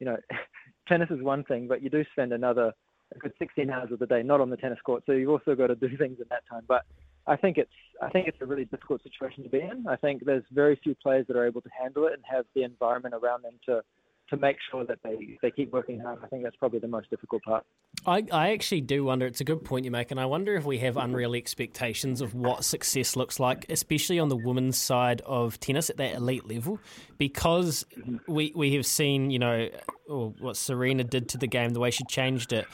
you 0.00 0.06
know, 0.06 0.16
tennis 0.88 1.10
is 1.10 1.22
one 1.22 1.44
thing, 1.44 1.68
but 1.68 1.82
you 1.82 1.90
do 1.90 2.04
spend 2.12 2.32
another 2.32 2.72
a 3.14 3.18
good 3.18 3.32
16 3.38 3.68
hours 3.68 3.92
of 3.92 3.98
the 3.98 4.06
day 4.06 4.22
not 4.22 4.40
on 4.40 4.50
the 4.50 4.56
tennis 4.56 4.78
court, 4.84 5.02
so 5.06 5.12
you've 5.12 5.30
also 5.30 5.54
got 5.54 5.68
to 5.68 5.74
do 5.74 5.96
things 5.98 6.18
in 6.18 6.26
that 6.30 6.42
time. 6.50 6.62
But 6.66 6.82
I 7.26 7.36
think 7.36 7.58
it's 7.58 7.70
I 8.00 8.08
think 8.10 8.26
it's 8.26 8.38
a 8.40 8.46
really 8.46 8.64
difficult 8.64 9.02
situation 9.02 9.44
to 9.44 9.50
be 9.50 9.60
in. 9.60 9.86
I 9.88 9.96
think 9.96 10.24
there's 10.24 10.44
very 10.52 10.78
few 10.82 10.94
players 10.94 11.26
that 11.28 11.36
are 11.36 11.46
able 11.46 11.60
to 11.60 11.70
handle 11.80 12.06
it 12.06 12.14
and 12.14 12.22
have 12.28 12.46
the 12.54 12.62
environment 12.62 13.14
around 13.14 13.44
them 13.44 13.54
to 13.66 13.82
to 14.30 14.36
make 14.36 14.56
sure 14.70 14.84
that 14.86 14.98
they, 15.04 15.38
they 15.42 15.50
keep 15.50 15.72
working 15.72 16.00
hard. 16.00 16.18
I 16.22 16.26
think 16.28 16.42
that's 16.42 16.56
probably 16.56 16.78
the 16.78 16.88
most 16.88 17.10
difficult 17.10 17.42
part. 17.42 17.66
I, 18.06 18.24
I 18.32 18.52
actually 18.52 18.80
do 18.80 19.04
wonder, 19.04 19.26
it's 19.26 19.42
a 19.42 19.44
good 19.44 19.64
point 19.64 19.84
you 19.84 19.90
make, 19.90 20.10
and 20.10 20.18
I 20.18 20.24
wonder 20.24 20.54
if 20.54 20.64
we 20.64 20.78
have 20.78 20.96
unreal 20.96 21.34
expectations 21.34 22.20
of 22.22 22.34
what 22.34 22.64
success 22.64 23.14
looks 23.14 23.38
like, 23.38 23.66
especially 23.68 24.18
on 24.18 24.28
the 24.28 24.36
women's 24.36 24.78
side 24.78 25.20
of 25.26 25.60
tennis 25.60 25.90
at 25.90 25.98
that 25.98 26.14
elite 26.14 26.48
level, 26.48 26.80
because 27.18 27.84
we, 28.26 28.52
we 28.56 28.74
have 28.74 28.86
seen, 28.86 29.30
you 29.30 29.38
know, 29.38 29.68
what 30.06 30.56
Serena 30.56 31.04
did 31.04 31.28
to 31.30 31.38
the 31.38 31.46
game, 31.46 31.70
the 31.70 31.80
way 31.80 31.90
she 31.90 32.04
changed 32.04 32.52
it. 32.52 32.66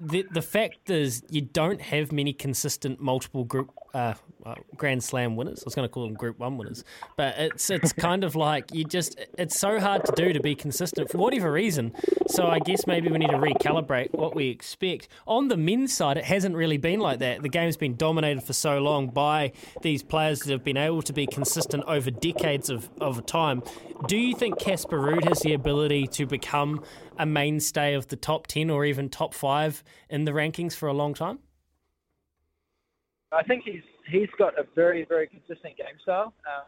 The, 0.00 0.26
the 0.32 0.42
fact 0.42 0.90
is, 0.90 1.22
you 1.28 1.42
don't 1.42 1.82
have 1.82 2.10
many 2.10 2.32
consistent 2.32 3.00
multiple 3.00 3.44
group 3.44 3.70
uh, 3.94 4.14
Grand 4.76 5.02
Slam 5.02 5.36
winners. 5.36 5.60
I 5.60 5.66
was 5.66 5.74
going 5.74 5.88
to 5.88 5.92
call 5.92 6.04
them 6.04 6.14
Group 6.14 6.38
One 6.38 6.56
winners, 6.56 6.84
but 7.16 7.36
it's 7.38 7.70
it's 7.70 7.92
kind 7.92 8.24
of 8.24 8.36
like 8.36 8.72
you 8.74 8.84
just 8.84 9.18
it's 9.38 9.58
so 9.58 9.80
hard 9.80 10.04
to 10.04 10.12
do 10.12 10.32
to 10.32 10.40
be 10.40 10.54
consistent 10.54 11.10
for 11.10 11.18
whatever 11.18 11.52
reason. 11.52 11.92
So 12.28 12.46
I 12.46 12.58
guess 12.58 12.86
maybe 12.86 13.08
we 13.08 13.18
need 13.18 13.30
to 13.30 13.38
recalibrate 13.38 14.12
what 14.12 14.34
we 14.34 14.48
expect. 14.48 15.08
On 15.26 15.48
the 15.48 15.56
men's 15.56 15.92
side, 15.92 16.16
it 16.16 16.24
hasn't 16.24 16.54
really 16.56 16.78
been 16.78 17.00
like 17.00 17.18
that. 17.18 17.42
The 17.42 17.48
game's 17.48 17.76
been 17.76 17.96
dominated 17.96 18.42
for 18.42 18.52
so 18.52 18.78
long 18.78 19.08
by 19.08 19.52
these 19.82 20.02
players 20.02 20.40
that 20.40 20.52
have 20.52 20.64
been 20.64 20.76
able 20.76 21.02
to 21.02 21.12
be 21.12 21.26
consistent 21.26 21.84
over 21.86 22.10
decades 22.10 22.70
of, 22.70 22.88
of 23.00 23.26
time. 23.26 23.62
Do 24.06 24.16
you 24.16 24.34
think 24.34 24.58
Casper 24.58 24.98
Ruud 24.98 25.28
has 25.28 25.40
the 25.40 25.52
ability 25.52 26.06
to 26.08 26.26
become 26.26 26.82
a 27.18 27.26
mainstay 27.26 27.94
of 27.94 28.08
the 28.08 28.16
top 28.16 28.46
ten 28.46 28.70
or 28.70 28.84
even 28.84 29.08
top 29.08 29.34
five 29.34 29.82
in 30.08 30.24
the 30.24 30.32
rankings 30.32 30.74
for 30.74 30.88
a 30.88 30.94
long 30.94 31.14
time? 31.14 31.40
I 33.32 33.42
think 33.44 33.64
he's 33.64 33.82
he's 34.10 34.28
got 34.38 34.58
a 34.58 34.64
very 34.74 35.04
very 35.08 35.26
consistent 35.26 35.76
game 35.76 35.96
style. 36.02 36.32
Um, 36.46 36.66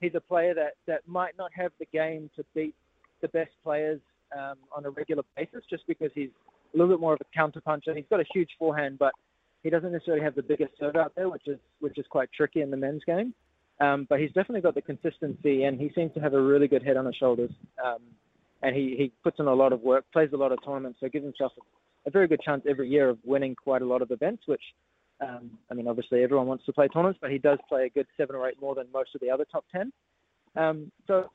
he's 0.00 0.14
a 0.14 0.20
player 0.20 0.54
that 0.54 0.72
that 0.86 1.06
might 1.06 1.36
not 1.38 1.50
have 1.54 1.72
the 1.78 1.86
game 1.92 2.30
to 2.36 2.44
beat 2.54 2.74
the 3.20 3.28
best 3.28 3.50
players 3.62 4.00
um, 4.36 4.56
on 4.74 4.84
a 4.84 4.90
regular 4.90 5.22
basis, 5.36 5.62
just 5.70 5.86
because 5.86 6.10
he's 6.14 6.30
a 6.74 6.76
little 6.76 6.92
bit 6.92 7.00
more 7.00 7.14
of 7.14 7.20
a 7.20 7.36
counter 7.36 7.60
puncher. 7.60 7.94
He's 7.94 8.04
got 8.10 8.20
a 8.20 8.24
huge 8.32 8.50
forehand, 8.58 8.98
but 8.98 9.12
he 9.62 9.70
doesn't 9.70 9.92
necessarily 9.92 10.24
have 10.24 10.34
the 10.34 10.42
biggest 10.42 10.72
serve 10.78 10.96
out 10.96 11.12
there, 11.14 11.28
which 11.28 11.46
is 11.46 11.58
which 11.80 11.98
is 11.98 12.06
quite 12.10 12.28
tricky 12.32 12.60
in 12.62 12.70
the 12.70 12.76
men's 12.76 13.04
game. 13.04 13.32
Um, 13.80 14.06
but 14.08 14.20
he's 14.20 14.28
definitely 14.28 14.60
got 14.60 14.74
the 14.74 14.82
consistency, 14.82 15.64
and 15.64 15.80
he 15.80 15.90
seems 15.94 16.12
to 16.14 16.20
have 16.20 16.34
a 16.34 16.40
really 16.40 16.68
good 16.68 16.84
head 16.84 16.96
on 16.96 17.06
his 17.06 17.16
shoulders. 17.16 17.50
Um, 17.84 17.98
and 18.62 18.76
he, 18.76 18.94
he 18.96 19.12
puts 19.24 19.40
in 19.40 19.46
a 19.46 19.54
lot 19.54 19.72
of 19.72 19.80
work, 19.80 20.04
plays 20.12 20.30
a 20.32 20.36
lot 20.36 20.52
of 20.52 20.58
tournaments, 20.64 21.00
so 21.00 21.08
gives 21.08 21.24
himself 21.24 21.52
a, 21.58 22.08
a 22.08 22.10
very 22.12 22.28
good 22.28 22.40
chance 22.44 22.62
every 22.68 22.88
year 22.88 23.08
of 23.08 23.18
winning 23.24 23.56
quite 23.56 23.82
a 23.82 23.84
lot 23.84 24.02
of 24.02 24.12
events, 24.12 24.44
which 24.46 24.62
um, 25.20 25.50
I 25.70 25.74
mean, 25.74 25.88
obviously 25.88 26.22
everyone 26.22 26.46
wants 26.46 26.64
to 26.66 26.72
play 26.72 26.88
tournaments, 26.88 27.18
but 27.20 27.30
he 27.30 27.38
does 27.38 27.58
play 27.68 27.86
a 27.86 27.90
good 27.90 28.06
seven 28.16 28.36
or 28.36 28.48
eight 28.48 28.60
more 28.60 28.74
than 28.74 28.86
most 28.92 29.14
of 29.14 29.20
the 29.20 29.30
other 29.30 29.44
top 29.50 29.64
ten. 29.72 29.92
Um, 30.56 30.90
so, 31.06 31.30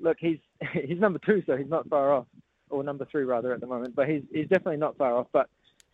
look, 0.00 0.16
he's 0.20 0.38
he's 0.72 0.98
number 0.98 1.20
two, 1.24 1.42
so 1.46 1.56
he's 1.56 1.68
not 1.68 1.88
far 1.88 2.12
off, 2.12 2.26
or 2.70 2.82
number 2.82 3.06
three 3.10 3.24
rather 3.24 3.52
at 3.52 3.60
the 3.60 3.66
moment. 3.66 3.94
But 3.94 4.08
he's 4.08 4.22
he's 4.32 4.48
definitely 4.48 4.78
not 4.78 4.96
far 4.96 5.16
off. 5.16 5.28
But 5.32 5.48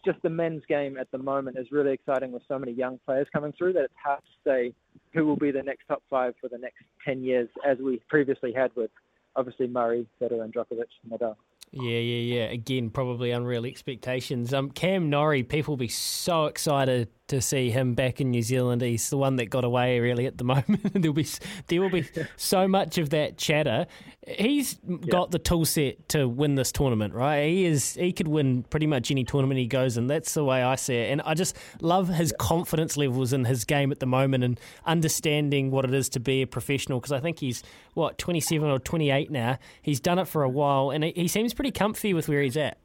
just 0.04 0.22
the 0.22 0.30
men's 0.30 0.62
game 0.68 0.96
at 0.96 1.10
the 1.10 1.18
moment 1.18 1.58
is 1.58 1.66
really 1.70 1.92
exciting 1.92 2.32
with 2.32 2.42
so 2.48 2.58
many 2.58 2.72
young 2.72 2.98
players 3.04 3.26
coming 3.32 3.52
through 3.52 3.74
that 3.74 3.84
it's 3.84 3.94
hard 4.02 4.20
to 4.20 4.50
say 4.50 4.72
who 5.12 5.26
will 5.26 5.36
be 5.36 5.50
the 5.50 5.62
next 5.62 5.86
top 5.86 6.02
five 6.08 6.34
for 6.40 6.48
the 6.48 6.58
next 6.58 6.84
ten 7.04 7.22
years, 7.22 7.48
as 7.66 7.78
we 7.78 8.00
previously 8.08 8.52
had 8.52 8.70
with 8.76 8.90
obviously 9.36 9.66
Murray, 9.66 10.06
Federer, 10.20 10.42
and 10.42 10.52
Djokovic, 10.52 10.86
Nadal. 11.08 11.36
Yeah, 11.70 11.98
yeah, 11.98 12.36
yeah. 12.36 12.44
Again, 12.50 12.90
probably 12.90 13.30
unreal 13.30 13.66
expectations. 13.66 14.54
Um, 14.54 14.70
Cam 14.70 15.10
Norrie, 15.10 15.42
people 15.42 15.72
will 15.72 15.76
be 15.78 15.88
so 15.88 16.46
excited 16.46 17.08
to 17.28 17.40
see 17.40 17.70
him 17.70 17.94
back 17.94 18.20
in 18.20 18.30
New 18.30 18.42
Zealand. 18.42 18.82
He's 18.82 19.08
the 19.10 19.16
one 19.16 19.36
that 19.36 19.46
got 19.46 19.64
away 19.64 20.00
really 20.00 20.26
at 20.26 20.38
the 20.38 20.44
moment. 20.54 20.80
There'll 20.94 21.12
be 21.12 21.26
there 21.68 21.80
will 21.80 21.90
be 21.90 22.06
so 22.36 22.68
much 22.68 22.98
of 22.98 23.10
that 23.10 23.38
chatter. 23.38 23.86
He's 24.26 24.78
yeah. 24.86 24.96
got 25.08 25.30
the 25.30 25.38
tool 25.38 25.64
set 25.64 26.08
to 26.10 26.28
win 26.28 26.56
this 26.56 26.72
tournament, 26.72 27.14
right? 27.14 27.48
He 27.48 27.64
is 27.64 27.94
he 27.94 28.12
could 28.12 28.28
win 28.28 28.64
pretty 28.64 28.86
much 28.86 29.10
any 29.10 29.24
tournament 29.24 29.58
he 29.58 29.66
goes 29.66 29.96
in. 29.96 30.06
That's 30.06 30.34
the 30.34 30.44
way 30.44 30.62
I 30.62 30.74
see 30.74 30.96
it. 30.96 31.12
And 31.12 31.22
I 31.22 31.34
just 31.34 31.56
love 31.80 32.08
his 32.08 32.32
yeah. 32.32 32.44
confidence 32.44 32.96
levels 32.96 33.32
in 33.32 33.44
his 33.44 33.64
game 33.64 33.92
at 33.92 34.00
the 34.00 34.06
moment 34.06 34.44
and 34.44 34.60
understanding 34.84 35.70
what 35.70 35.84
it 35.84 35.94
is 35.94 36.08
to 36.10 36.20
be 36.20 36.42
a 36.42 36.46
professional 36.46 37.00
because 37.00 37.12
I 37.12 37.20
think 37.20 37.38
he's 37.38 37.62
what 37.94 38.18
27 38.18 38.68
or 38.68 38.78
28 38.78 39.30
now. 39.30 39.58
He's 39.82 40.00
done 40.00 40.18
it 40.18 40.26
for 40.26 40.42
a 40.42 40.48
while 40.48 40.90
and 40.90 41.04
he 41.04 41.28
seems 41.28 41.54
pretty 41.54 41.72
comfy 41.72 42.12
with 42.14 42.28
where 42.28 42.42
he's 42.42 42.56
at. 42.56 42.78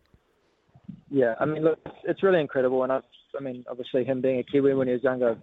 Yeah, 1.13 1.35
I 1.39 1.45
mean, 1.45 1.63
look, 1.63 1.79
it's 2.05 2.23
really 2.23 2.39
incredible, 2.39 2.81
and 2.81 2.91
I've, 2.91 3.03
I 3.37 3.41
mean, 3.41 3.63
obviously 3.69 4.03
him 4.03 4.21
being 4.21 4.39
a 4.39 4.43
Kiwi 4.43 4.73
when 4.73 4.87
he 4.87 4.93
was 4.93 5.03
younger, 5.03 5.37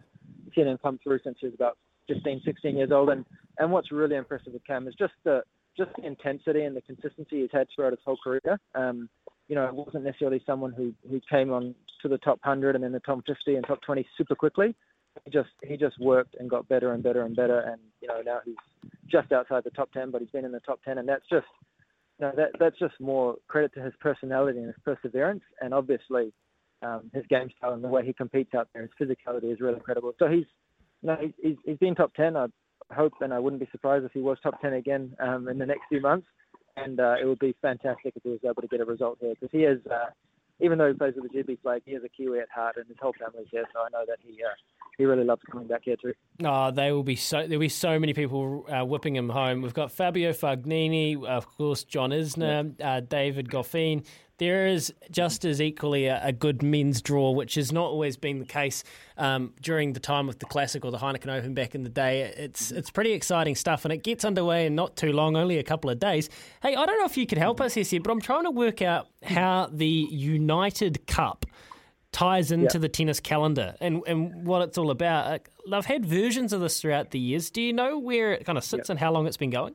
seen 0.54 0.66
him 0.66 0.78
come 0.82 0.98
through 1.02 1.20
since 1.24 1.38
he 1.40 1.46
was 1.46 1.54
about 1.54 1.78
15, 2.08 2.42
16 2.44 2.76
years 2.76 2.90
old, 2.92 3.10
and 3.10 3.24
and 3.58 3.70
what's 3.70 3.92
really 3.92 4.16
impressive 4.16 4.52
with 4.52 4.64
Cam 4.66 4.88
is 4.88 4.94
just 4.98 5.12
the 5.24 5.42
just 5.76 5.90
the 5.96 6.06
intensity 6.06 6.62
and 6.62 6.76
the 6.76 6.80
consistency 6.82 7.42
he's 7.42 7.50
had 7.52 7.66
throughout 7.74 7.92
his 7.92 8.00
whole 8.04 8.18
career. 8.22 8.58
Um, 8.74 9.08
you 9.48 9.54
know, 9.54 9.66
it 9.66 9.74
wasn't 9.74 10.04
necessarily 10.04 10.42
someone 10.46 10.72
who 10.72 10.92
who 11.08 11.20
came 11.30 11.52
on 11.52 11.74
to 12.02 12.08
the 12.08 12.18
top 12.18 12.40
100 12.44 12.74
and 12.74 12.82
then 12.82 12.92
the 12.92 13.00
top 13.00 13.20
50 13.26 13.56
and 13.56 13.66
top 13.66 13.80
20 13.82 14.06
super 14.16 14.34
quickly. 14.34 14.74
He 15.24 15.30
just 15.30 15.50
he 15.62 15.76
just 15.76 15.98
worked 16.00 16.36
and 16.38 16.48
got 16.48 16.68
better 16.68 16.92
and 16.92 17.02
better 17.02 17.22
and 17.22 17.34
better, 17.36 17.60
and 17.60 17.80
you 18.00 18.08
know 18.08 18.22
now 18.24 18.40
he's 18.44 18.54
just 19.08 19.32
outside 19.32 19.64
the 19.64 19.70
top 19.70 19.92
10, 19.92 20.10
but 20.10 20.20
he's 20.20 20.30
been 20.30 20.44
in 20.44 20.52
the 20.52 20.60
top 20.60 20.80
10, 20.84 20.98
and 20.98 21.08
that's 21.08 21.28
just 21.28 21.46
you 22.18 22.26
know, 22.26 22.32
that 22.36 22.50
that's 22.58 22.78
just 22.78 22.94
more 23.00 23.36
credit 23.48 23.72
to 23.74 23.82
his 23.82 23.94
personality 24.00 24.58
and 24.58 24.68
his 24.68 24.76
perseverance, 24.84 25.42
and 25.60 25.74
obviously 25.74 26.32
um, 26.82 27.10
his 27.14 27.24
game 27.28 27.48
style 27.56 27.72
and 27.72 27.84
the 27.84 27.88
way 27.88 28.04
he 28.04 28.12
competes 28.12 28.54
out 28.54 28.68
there. 28.72 28.82
His 28.82 28.90
physicality 29.00 29.52
is 29.52 29.60
really 29.60 29.76
incredible. 29.76 30.12
So 30.18 30.28
he's 30.28 30.46
you 31.02 31.08
know 31.08 31.16
he's 31.42 31.56
he's 31.64 31.78
been 31.78 31.94
top 31.94 32.14
10. 32.14 32.36
I 32.36 32.46
hope 32.92 33.12
and 33.20 33.32
I 33.32 33.38
wouldn't 33.38 33.60
be 33.60 33.68
surprised 33.70 34.04
if 34.04 34.12
he 34.12 34.20
was 34.20 34.38
top 34.42 34.60
10 34.60 34.74
again 34.74 35.14
um, 35.20 35.48
in 35.48 35.58
the 35.58 35.66
next 35.66 35.82
few 35.88 36.00
months, 36.00 36.26
and 36.76 37.00
uh, 37.00 37.16
it 37.20 37.26
would 37.26 37.38
be 37.38 37.54
fantastic 37.62 38.14
if 38.16 38.22
he 38.22 38.30
was 38.30 38.40
able 38.44 38.62
to 38.62 38.68
get 38.68 38.80
a 38.80 38.84
result 38.84 39.18
here 39.20 39.34
because 39.34 39.50
he 39.52 39.64
is. 39.64 39.80
Uh, 39.86 40.10
even 40.62 40.76
though 40.76 40.88
he 40.88 40.92
plays 40.92 41.14
with 41.16 41.32
the 41.32 41.38
GB 41.38 41.58
flag, 41.62 41.80
he 41.86 41.92
is 41.92 42.04
a 42.04 42.08
Kiwi 42.10 42.38
at 42.40 42.50
heart, 42.54 42.76
and 42.76 42.86
his 42.86 42.96
whole 43.00 43.14
family's 43.18 43.48
here. 43.50 43.64
So 43.72 43.80
I 43.80 43.88
know 43.92 44.04
that 44.06 44.18
he 44.20 44.42
uh, 44.42 44.48
he 44.98 45.04
really 45.06 45.24
loves 45.24 45.40
coming 45.50 45.66
back 45.66 45.82
here 45.84 45.96
too. 45.96 46.12
Oh, 46.44 46.70
they 46.70 46.92
will 46.92 47.02
be 47.02 47.16
so 47.16 47.46
there'll 47.46 47.58
be 47.58 47.68
so 47.68 47.98
many 47.98 48.12
people 48.12 48.66
uh, 48.68 48.84
whipping 48.84 49.16
him 49.16 49.30
home. 49.30 49.62
We've 49.62 49.74
got 49.74 49.90
Fabio 49.90 50.32
Fognini, 50.32 51.24
of 51.24 51.48
course, 51.56 51.84
John 51.84 52.10
Isner, 52.10 52.74
uh, 52.82 53.00
David 53.00 53.48
Goffin. 53.48 54.04
There 54.40 54.66
is 54.66 54.90
just 55.10 55.44
as 55.44 55.60
equally 55.60 56.06
a, 56.06 56.18
a, 56.24 56.32
good 56.32 56.62
men's 56.62 57.02
draw, 57.02 57.30
which 57.30 57.56
has 57.56 57.72
not 57.72 57.84
always 57.84 58.16
been 58.16 58.38
the 58.38 58.46
case 58.46 58.84
um, 59.18 59.52
during 59.60 59.92
the 59.92 60.00
time 60.00 60.30
of 60.30 60.38
the 60.38 60.46
Classic 60.46 60.82
or 60.82 60.90
the 60.90 60.96
Heineken 60.96 61.28
Open 61.28 61.52
back 61.52 61.74
in 61.74 61.82
the 61.82 61.90
day. 61.90 62.22
It's 62.22 62.70
it's 62.70 62.90
pretty 62.90 63.12
exciting 63.12 63.54
stuff, 63.54 63.84
and 63.84 63.92
it 63.92 64.02
gets 64.02 64.24
underway 64.24 64.64
in 64.64 64.74
not 64.74 64.96
too 64.96 65.12
long, 65.12 65.36
only 65.36 65.58
a 65.58 65.62
couple 65.62 65.90
of 65.90 65.98
days. 65.98 66.30
Hey, 66.62 66.74
I 66.74 66.86
don't 66.86 66.98
know 66.98 67.04
if 67.04 67.18
you 67.18 67.26
could 67.26 67.36
help 67.36 67.60
us 67.60 67.74
here, 67.74 68.00
but 68.00 68.10
I'm 68.10 68.20
trying 68.22 68.44
to 68.44 68.50
work 68.50 68.80
out 68.80 69.08
how 69.22 69.68
the 69.70 69.86
United 69.86 71.06
Cup 71.06 71.44
ties 72.10 72.50
into 72.50 72.78
the 72.78 72.88
tennis 72.88 73.20
calendar 73.20 73.76
and, 73.78 74.02
and 74.06 74.46
what 74.46 74.62
it's 74.62 74.78
all 74.78 74.90
about. 74.90 75.42
I've 75.70 75.84
had 75.84 76.06
versions 76.06 76.54
of 76.54 76.62
this 76.62 76.80
throughout 76.80 77.10
the 77.10 77.18
years. 77.18 77.50
Do 77.50 77.60
you 77.60 77.74
know 77.74 77.98
where 77.98 78.32
it 78.32 78.46
kind 78.46 78.56
of 78.56 78.64
sits 78.64 78.88
and 78.88 78.98
how 78.98 79.12
long 79.12 79.26
it's 79.26 79.36
been 79.36 79.50
going? 79.50 79.74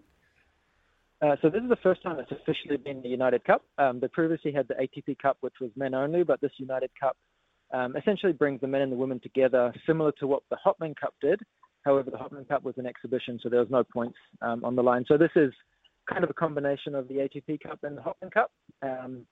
Uh, 1.22 1.36
so 1.42 1.50
this 1.50 1.62
is 1.62 1.70
the 1.70 1.78
first 1.78 2.04
time 2.04 2.20
it's 2.20 2.32
officially 2.32 2.78
been 2.78 3.02
the 3.02 3.10
United 3.10 3.44
Cup. 3.46 3.64
Um, 3.78 4.00
they 4.00 4.08
previously 4.08 4.52
had 4.52 4.68
the 4.68 4.76
ATP 4.76 5.18
Cup, 5.20 5.38
which 5.42 5.56
was 5.62 5.72
men 5.76 5.94
only, 5.94 6.24
but 6.24 6.42
this 6.42 6.52
United 6.58 6.92
Cup 7.00 7.16
um, 7.74 7.96
essentially 7.96 8.34
brings 8.34 8.62
the 8.62 8.68
men 8.68 8.82
and 8.82 8.92
the 8.92 8.98
women 8.98 9.20
together, 9.22 9.74
similar 9.88 10.12
to 10.20 10.28
what 10.28 10.44
the 10.50 10.58
Hopman 10.64 10.96
Cup 11.00 11.14
did. 11.22 11.40
However, 11.84 12.12
the 12.12 12.18
Hopman 12.18 12.48
Cup 12.48 12.64
was 12.64 12.76
an 12.78 12.86
exhibition, 12.86 13.40
so 13.42 13.50
there 13.50 13.60
was 13.60 13.70
no 13.70 13.84
points 13.84 14.18
um, 14.42 14.64
on 14.66 14.76
the 14.76 14.84
line. 14.84 15.06
So 15.08 15.18
this 15.18 15.32
is 15.36 15.54
kind 16.10 16.24
of 16.24 16.30
a 16.30 16.34
combination 16.34 16.96
of 16.96 17.08
the 17.08 17.16
ATP 17.16 17.62
Cup 17.62 17.80
and 17.84 17.98
the 17.98 18.02
Hopman 18.02 18.32
Cup. 18.32 18.52
Um, 18.82 19.26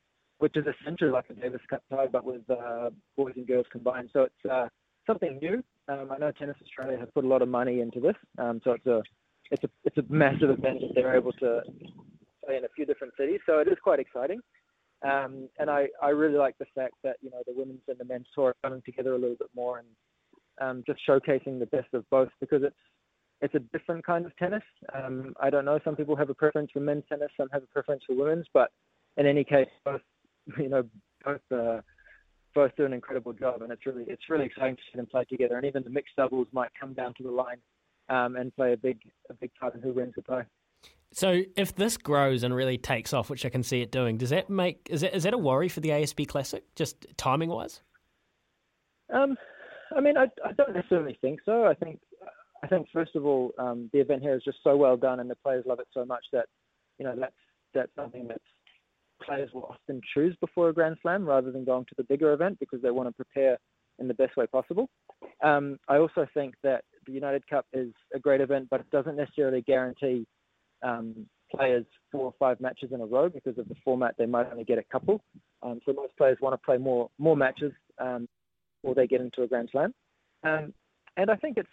which 0.43 0.57
is 0.57 0.65
essentially 0.81 1.09
like 1.09 1.23
a 1.29 1.33
Davis 1.33 1.61
Cup 1.69 1.81
tie, 1.89 2.07
but 2.07 2.25
with 2.25 2.41
uh, 2.49 2.89
boys 3.15 3.31
and 3.37 3.47
girls 3.47 3.65
combined. 3.71 4.09
So 4.11 4.23
it's 4.23 4.51
uh, 4.51 4.67
something 5.07 5.39
new. 5.41 5.63
Um, 5.87 6.09
I 6.11 6.17
know 6.17 6.31
Tennis 6.31 6.57
Australia 6.61 6.97
has 6.97 7.07
put 7.13 7.23
a 7.23 7.27
lot 7.27 7.41
of 7.41 7.47
money 7.47 7.79
into 7.79 8.01
this, 8.01 8.15
um, 8.37 8.59
so 8.61 8.71
it's 8.71 8.85
a 8.85 9.01
it's 9.51 9.63
a 9.63 9.69
it's 9.95 10.09
a 10.09 10.13
massive 10.13 10.49
event 10.49 10.81
that 10.81 10.91
they're 10.95 11.15
able 11.15 11.33
to 11.33 11.61
play 12.45 12.57
in 12.57 12.65
a 12.65 12.69
few 12.75 12.85
different 12.85 13.13
cities. 13.17 13.39
So 13.45 13.59
it 13.59 13.67
is 13.67 13.77
quite 13.83 13.99
exciting. 13.99 14.39
Um, 15.03 15.49
and 15.59 15.69
I, 15.69 15.87
I 16.01 16.09
really 16.09 16.37
like 16.37 16.57
the 16.57 16.65
fact 16.73 16.93
that 17.03 17.17
you 17.21 17.29
know 17.29 17.41
the 17.45 17.53
women's 17.53 17.81
and 17.87 17.97
the 17.99 18.05
men's 18.05 18.27
tour 18.33 18.49
are 18.49 18.55
coming 18.63 18.81
together 18.85 19.13
a 19.13 19.17
little 19.17 19.35
bit 19.35 19.49
more 19.55 19.79
and 19.79 19.87
um, 20.61 20.83
just 20.87 20.99
showcasing 21.07 21.59
the 21.59 21.65
best 21.65 21.93
of 21.93 22.09
both 22.09 22.29
because 22.39 22.63
it's 22.63 22.75
it's 23.41 23.55
a 23.55 23.77
different 23.77 24.05
kind 24.05 24.25
of 24.25 24.35
tennis. 24.37 24.63
Um, 24.95 25.33
I 25.41 25.49
don't 25.49 25.65
know. 25.65 25.77
Some 25.83 25.97
people 25.97 26.15
have 26.15 26.29
a 26.29 26.33
preference 26.33 26.71
for 26.71 26.79
men's 26.79 27.03
tennis, 27.09 27.29
some 27.35 27.49
have 27.51 27.63
a 27.63 27.67
preference 27.67 28.03
for 28.07 28.15
women's, 28.15 28.45
but 28.53 28.71
in 29.17 29.25
any 29.25 29.43
case, 29.43 29.67
both 29.83 30.01
you 30.57 30.69
know, 30.69 30.83
both 31.25 31.41
uh, 31.51 31.81
both 32.55 32.71
do 32.77 32.85
an 32.85 32.93
incredible 32.93 33.33
job, 33.33 33.61
and 33.61 33.71
it's 33.71 33.85
really 33.85 34.05
it's 34.07 34.29
really 34.29 34.45
exciting 34.45 34.77
to 34.77 34.81
see 34.91 34.97
them 34.97 35.05
play 35.05 35.25
together. 35.25 35.57
And 35.57 35.65
even 35.65 35.83
the 35.83 35.89
mixed 35.89 36.15
doubles 36.15 36.47
might 36.53 36.69
come 36.79 36.93
down 36.93 37.13
to 37.17 37.23
the 37.23 37.31
line 37.31 37.57
um, 38.09 38.35
and 38.35 38.55
play 38.55 38.73
a 38.73 38.77
big 38.77 38.99
a 39.29 39.33
big 39.33 39.51
part 39.59 39.75
in 39.75 39.81
who 39.81 39.93
wins 39.93 40.13
the 40.15 40.21
play. 40.21 40.43
So 41.13 41.41
if 41.55 41.75
this 41.75 41.95
grows 41.95 42.43
and 42.43 42.55
really 42.55 42.77
takes 42.77 43.13
off, 43.13 43.29
which 43.29 43.45
I 43.45 43.49
can 43.49 43.61
see 43.61 43.81
it 43.81 43.91
doing, 43.91 44.17
does 44.17 44.31
that 44.31 44.49
make 44.49 44.87
is 44.89 45.01
that 45.01 45.15
is 45.15 45.23
that 45.23 45.33
a 45.33 45.37
worry 45.37 45.69
for 45.69 45.79
the 45.79 45.89
ASB 45.89 46.27
Classic, 46.27 46.63
just 46.75 47.05
timing 47.17 47.49
wise? 47.49 47.81
Um, 49.13 49.37
I 49.95 50.01
mean, 50.01 50.17
I, 50.17 50.23
I 50.43 50.53
don't 50.53 50.73
necessarily 50.73 51.17
think 51.21 51.39
so. 51.45 51.65
I 51.65 51.75
think 51.75 51.99
I 52.63 52.67
think 52.67 52.87
first 52.91 53.15
of 53.15 53.25
all, 53.25 53.51
um, 53.59 53.89
the 53.93 53.99
event 53.99 54.21
here 54.21 54.35
is 54.35 54.43
just 54.43 54.57
so 54.63 54.75
well 54.75 54.97
done, 54.97 55.19
and 55.19 55.29
the 55.29 55.35
players 55.35 55.65
love 55.67 55.79
it 55.79 55.87
so 55.93 56.05
much 56.05 56.25
that 56.31 56.45
you 56.97 57.05
know 57.05 57.15
that's 57.17 57.33
that's 57.73 57.95
something 57.95 58.27
that 58.27 58.41
players 59.21 59.49
will 59.53 59.65
often 59.65 60.01
choose 60.13 60.35
before 60.41 60.69
a 60.69 60.73
Grand 60.73 60.97
Slam 61.01 61.25
rather 61.25 61.51
than 61.51 61.63
going 61.63 61.85
to 61.85 61.95
the 61.97 62.03
bigger 62.03 62.33
event 62.33 62.57
because 62.59 62.81
they 62.81 62.91
want 62.91 63.07
to 63.07 63.13
prepare 63.13 63.57
in 63.99 64.07
the 64.07 64.13
best 64.13 64.35
way 64.35 64.47
possible. 64.47 64.89
Um, 65.43 65.77
I 65.87 65.97
also 65.97 66.25
think 66.33 66.55
that 66.63 66.83
the 67.05 67.11
United 67.11 67.47
Cup 67.47 67.65
is 67.73 67.91
a 68.13 68.19
great 68.19 68.41
event, 68.41 68.67
but 68.69 68.81
it 68.81 68.89
doesn't 68.91 69.15
necessarily 69.15 69.61
guarantee 69.61 70.25
um, 70.83 71.25
players 71.53 71.85
four 72.11 72.25
or 72.25 72.33
five 72.39 72.59
matches 72.59 72.91
in 72.91 73.01
a 73.01 73.05
row 73.05 73.29
because 73.29 73.57
of 73.57 73.67
the 73.67 73.75
format. 73.83 74.15
They 74.17 74.25
might 74.25 74.51
only 74.51 74.63
get 74.63 74.77
a 74.77 74.83
couple. 74.91 75.21
Um, 75.61 75.79
so 75.85 75.93
most 75.93 76.15
players 76.17 76.37
want 76.41 76.53
to 76.53 76.65
play 76.65 76.77
more 76.77 77.09
more 77.17 77.37
matches 77.37 77.71
um, 77.99 78.27
before 78.81 78.95
they 78.95 79.07
get 79.07 79.21
into 79.21 79.43
a 79.43 79.47
Grand 79.47 79.69
Slam. 79.71 79.93
Um, 80.43 80.73
and 81.17 81.29
I 81.29 81.35
think 81.35 81.57
it's 81.57 81.69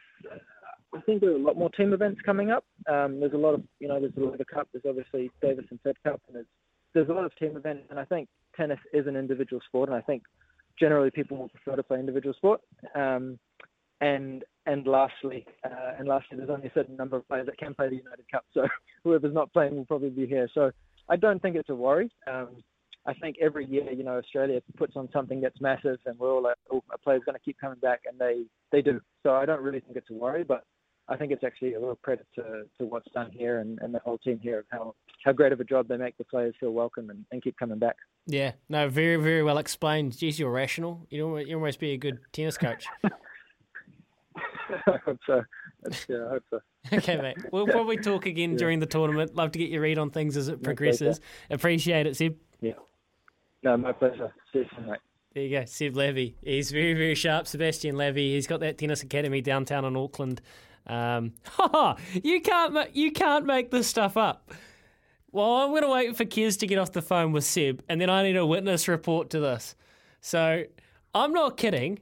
I 0.94 1.00
think 1.02 1.20
there 1.20 1.30
are 1.30 1.37
a 1.37 1.38
lot 1.38 1.56
more 1.56 1.70
team 1.70 1.92
events 1.92 2.20
coming 2.25 2.50
up. 2.50 2.64
Um, 2.88 3.20
there's 3.20 3.32
a 3.32 3.38
lot 3.38 3.54
of 3.54 3.62
you 3.78 3.88
know 3.88 4.00
there's 4.00 4.14
the 4.14 4.44
Cup. 4.44 4.68
There's 4.72 4.84
obviously 4.88 5.30
Davis 5.40 5.66
and 5.70 5.80
Fed 5.82 5.96
Cup, 6.04 6.20
and 6.26 6.37
there's 6.37 6.46
there's 6.94 7.08
a 7.08 7.12
lot 7.12 7.25
of 7.25 7.34
team 7.37 7.56
events, 7.56 7.87
and 7.90 7.99
I 7.99 8.04
think 8.04 8.28
tennis 8.56 8.78
is 8.92 9.06
an 9.06 9.16
individual 9.16 9.62
sport, 9.66 9.88
and 9.88 9.96
I 9.96 10.00
think 10.00 10.22
generally 10.78 11.10
people 11.10 11.37
will 11.37 11.49
prefer 11.49 11.76
to 11.76 11.82
play 11.82 12.00
individual 12.00 12.34
sport. 12.34 12.60
Um, 12.94 13.38
and 14.00 14.45
and 14.66 14.87
lastly, 14.87 15.47
uh, 15.64 15.92
and 15.99 16.07
lastly, 16.07 16.37
there's 16.37 16.50
only 16.50 16.69
a 16.69 16.73
certain 16.75 16.97
number 16.97 17.16
of 17.16 17.26
players 17.28 17.47
that 17.47 17.59
can 17.59 17.75
play 17.75 17.88
the 17.88 17.97
United 17.97 18.25
Cup, 18.30 18.45
so 18.52 18.66
whoever's 19.04 19.35
not 19.35 19.52
playing 19.52 19.76
will 19.76 19.87
probably 19.87 20.11
be 20.11 20.26
here. 20.26 20.49
So 20.54 20.71
I 21.09 21.16
don't 21.16 21.40
think 21.40 21.57
it's 21.57 21.71
a 21.71 21.75
worry. 21.75 22.11
Um, 22.30 22.62
I 23.07 23.14
think 23.14 23.37
every 23.40 23.64
year, 23.64 23.90
you 23.90 24.04
know, 24.04 24.19
Australia 24.19 24.61
puts 24.76 24.95
on 24.97 25.09
something 25.12 25.40
that's 25.40 25.61
massive, 25.61 25.99
and 26.04 26.19
we're 26.19 26.33
all 26.33 26.42
like, 26.42 26.57
oh, 26.71 26.83
a 26.92 26.99
player's 26.99 27.23
going 27.25 27.37
to 27.37 27.45
keep 27.45 27.59
coming 27.59 27.78
back, 27.78 28.00
and 28.07 28.19
they 28.19 28.45
they 28.71 28.83
do. 28.83 29.00
So 29.23 29.35
I 29.35 29.47
don't 29.47 29.62
really 29.62 29.80
think 29.80 29.97
it's 29.97 30.11
a 30.11 30.14
worry, 30.14 30.45
but 30.45 30.64
I 31.11 31.16
think 31.16 31.33
it's 31.33 31.42
actually 31.42 31.75
a 31.75 31.80
real 31.80 31.99
credit 32.02 32.26
to, 32.37 32.42
to 32.78 32.87
what's 32.87 33.11
done 33.12 33.33
here 33.33 33.59
and, 33.59 33.80
and 33.83 33.92
the 33.92 33.99
whole 33.99 34.19
team 34.19 34.38
here 34.40 34.61
of 34.61 34.66
how, 34.71 34.95
how 35.25 35.33
great 35.33 35.52
of 35.52 35.59
a 35.59 35.64
job 35.64 35.88
they 35.88 35.97
make 35.97 36.16
the 36.16 36.25
players 36.25 36.54
feel 36.61 36.71
welcome 36.71 37.11
and, 37.11 37.25
and 37.33 37.42
keep 37.42 37.59
coming 37.59 37.80
back. 37.80 37.97
Yeah, 38.26 38.52
no, 38.69 38.88
very, 38.88 39.16
very 39.16 39.42
well 39.42 39.59
explained. 39.59 40.16
Geez, 40.16 40.38
you're 40.38 40.52
rational. 40.52 41.04
You 41.11 41.38
you 41.38 41.57
almost 41.57 41.80
be 41.80 41.92
a 41.92 41.97
good 41.97 42.21
tennis 42.33 42.57
coach. 42.57 42.87
I 44.87 44.99
hope 45.04 45.18
so. 45.26 45.42
Yeah, 46.09 46.26
I 46.26 46.28
hope 46.30 46.42
so. 46.50 46.61
okay, 46.92 47.16
mate. 47.16 47.37
We'll 47.52 47.66
probably 47.66 47.97
talk 47.97 48.26
again 48.26 48.52
yeah. 48.52 48.59
during 48.59 48.80
the 48.80 48.87
tournament. 48.87 49.35
Love 49.35 49.52
to 49.52 49.59
get 49.59 49.70
your 49.70 49.82
read 49.82 49.99
on 49.99 50.11
things 50.11 50.37
as 50.37 50.49
it 50.49 50.62
progresses. 50.62 51.20
Appreciate 51.50 52.06
it, 52.06 52.16
Seb. 52.16 52.37
Yeah. 52.61 52.73
No, 53.62 53.76
my 53.76 53.92
pleasure. 53.92 54.32
See 54.52 54.61
you 54.61 54.85
mate. 54.87 54.99
There 55.35 55.44
you 55.44 55.59
go, 55.59 55.64
Seb 55.64 55.94
Levy. 55.94 56.37
He's 56.42 56.73
very, 56.73 56.94
very 56.94 57.14
sharp. 57.14 57.47
Sebastian 57.47 57.97
Levy. 57.97 58.35
He's 58.35 58.47
got 58.47 58.61
that 58.61 58.78
tennis 58.78 59.02
academy 59.02 59.40
downtown 59.40 59.85
in 59.85 59.97
Auckland. 59.97 60.40
Um, 60.87 61.35
you 62.23 62.40
can't 62.40 62.97
you 62.97 63.12
can't 63.12 63.47
make 63.47 63.70
this 63.70 63.87
stuff 63.87 64.16
up. 64.16 64.50
Well, 65.30 65.59
I'm 65.59 65.70
going 65.70 65.82
to 65.82 65.88
wait 65.88 66.16
for 66.16 66.25
Kiz 66.25 66.56
to 66.56 66.66
get 66.66 66.78
off 66.78 66.90
the 66.90 67.02
phone 67.02 67.30
with 67.30 67.44
Seb, 67.44 67.85
and 67.88 68.00
then 68.00 68.11
I 68.11 68.25
need 68.25 68.37
a 68.37 68.44
witness 68.44 68.88
report 68.88 69.30
to 69.30 69.38
this. 69.38 69.76
So 70.20 70.64
I'm 71.14 71.32
not 71.32 71.56
kidding. 71.56 72.00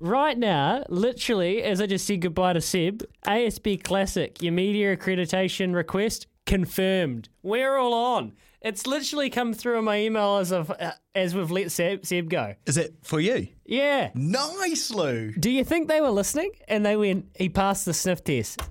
Right 0.00 0.38
now, 0.38 0.82
literally, 0.88 1.62
as 1.62 1.78
I 1.78 1.86
just 1.86 2.06
said 2.06 2.22
goodbye 2.22 2.54
to 2.54 2.62
Seb, 2.62 3.02
ASB 3.26 3.84
Classic, 3.84 4.40
your 4.40 4.52
media 4.52 4.96
accreditation 4.96 5.74
request 5.74 6.26
confirmed. 6.46 7.28
We're 7.42 7.76
all 7.76 7.92
on. 7.92 8.32
It's 8.62 8.86
literally 8.86 9.28
come 9.28 9.52
through 9.52 9.78
in 9.78 9.84
my 9.84 10.00
email 10.00 10.38
as 10.38 10.52
of 10.52 10.70
uh, 10.70 10.92
as 11.14 11.34
we've 11.34 11.50
let 11.50 11.70
Seb, 11.70 12.06
Seb 12.06 12.30
go. 12.30 12.54
Is 12.64 12.78
it 12.78 12.94
for 13.02 13.20
you? 13.20 13.48
Yeah. 13.66 14.08
Nice, 14.14 14.90
Lou. 14.90 15.32
Do 15.32 15.50
you 15.50 15.64
think 15.64 15.88
they 15.88 16.00
were 16.00 16.10
listening 16.10 16.52
and 16.66 16.84
they 16.84 16.96
went, 16.96 17.26
he 17.34 17.50
passed 17.50 17.84
the 17.84 17.92
sniff 17.92 18.24
test? 18.24 18.62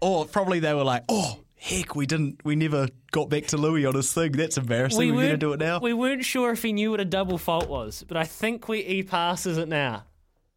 Or 0.00 0.24
probably 0.24 0.60
they 0.60 0.72
were 0.72 0.84
like, 0.84 1.02
oh, 1.08 1.40
heck, 1.56 1.96
we 1.96 2.06
didn't, 2.06 2.44
we 2.44 2.54
never 2.54 2.86
got 3.10 3.28
back 3.28 3.46
to 3.48 3.56
Louis 3.56 3.86
on 3.86 3.96
his 3.96 4.12
thing. 4.12 4.32
That's 4.32 4.56
embarrassing. 4.56 5.00
We 5.00 5.10
are 5.10 5.14
going 5.14 5.30
to 5.30 5.36
do 5.36 5.52
it 5.52 5.58
now. 5.58 5.80
We 5.80 5.94
weren't 5.94 6.24
sure 6.24 6.52
if 6.52 6.62
he 6.62 6.72
knew 6.72 6.92
what 6.92 7.00
a 7.00 7.04
double 7.04 7.38
fault 7.38 7.68
was, 7.68 8.04
but 8.06 8.16
I 8.16 8.22
think 8.24 8.68
we 8.68 8.82
he 8.82 9.02
passes 9.02 9.58
it 9.58 9.66
now. 9.66 10.04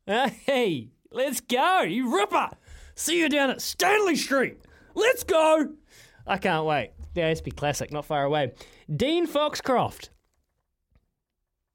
Uh, 0.10 0.28
hey, 0.48 0.88
let's 1.12 1.40
go, 1.40 1.82
you 1.82 2.18
ripper. 2.18 2.50
See 2.96 3.20
you 3.20 3.30
down 3.30 3.52
at 3.52 3.62
Stanley 3.62 4.16
Street. 4.16 4.58
Let's 4.96 5.24
go. 5.24 5.70
I 6.26 6.38
can't 6.38 6.66
wait. 6.66 6.94
The 7.14 7.22
ASB 7.22 7.56
Classic, 7.56 7.92
not 7.92 8.06
far 8.06 8.24
away. 8.24 8.54
Dean 8.94 9.28
Foxcroft. 9.28 10.10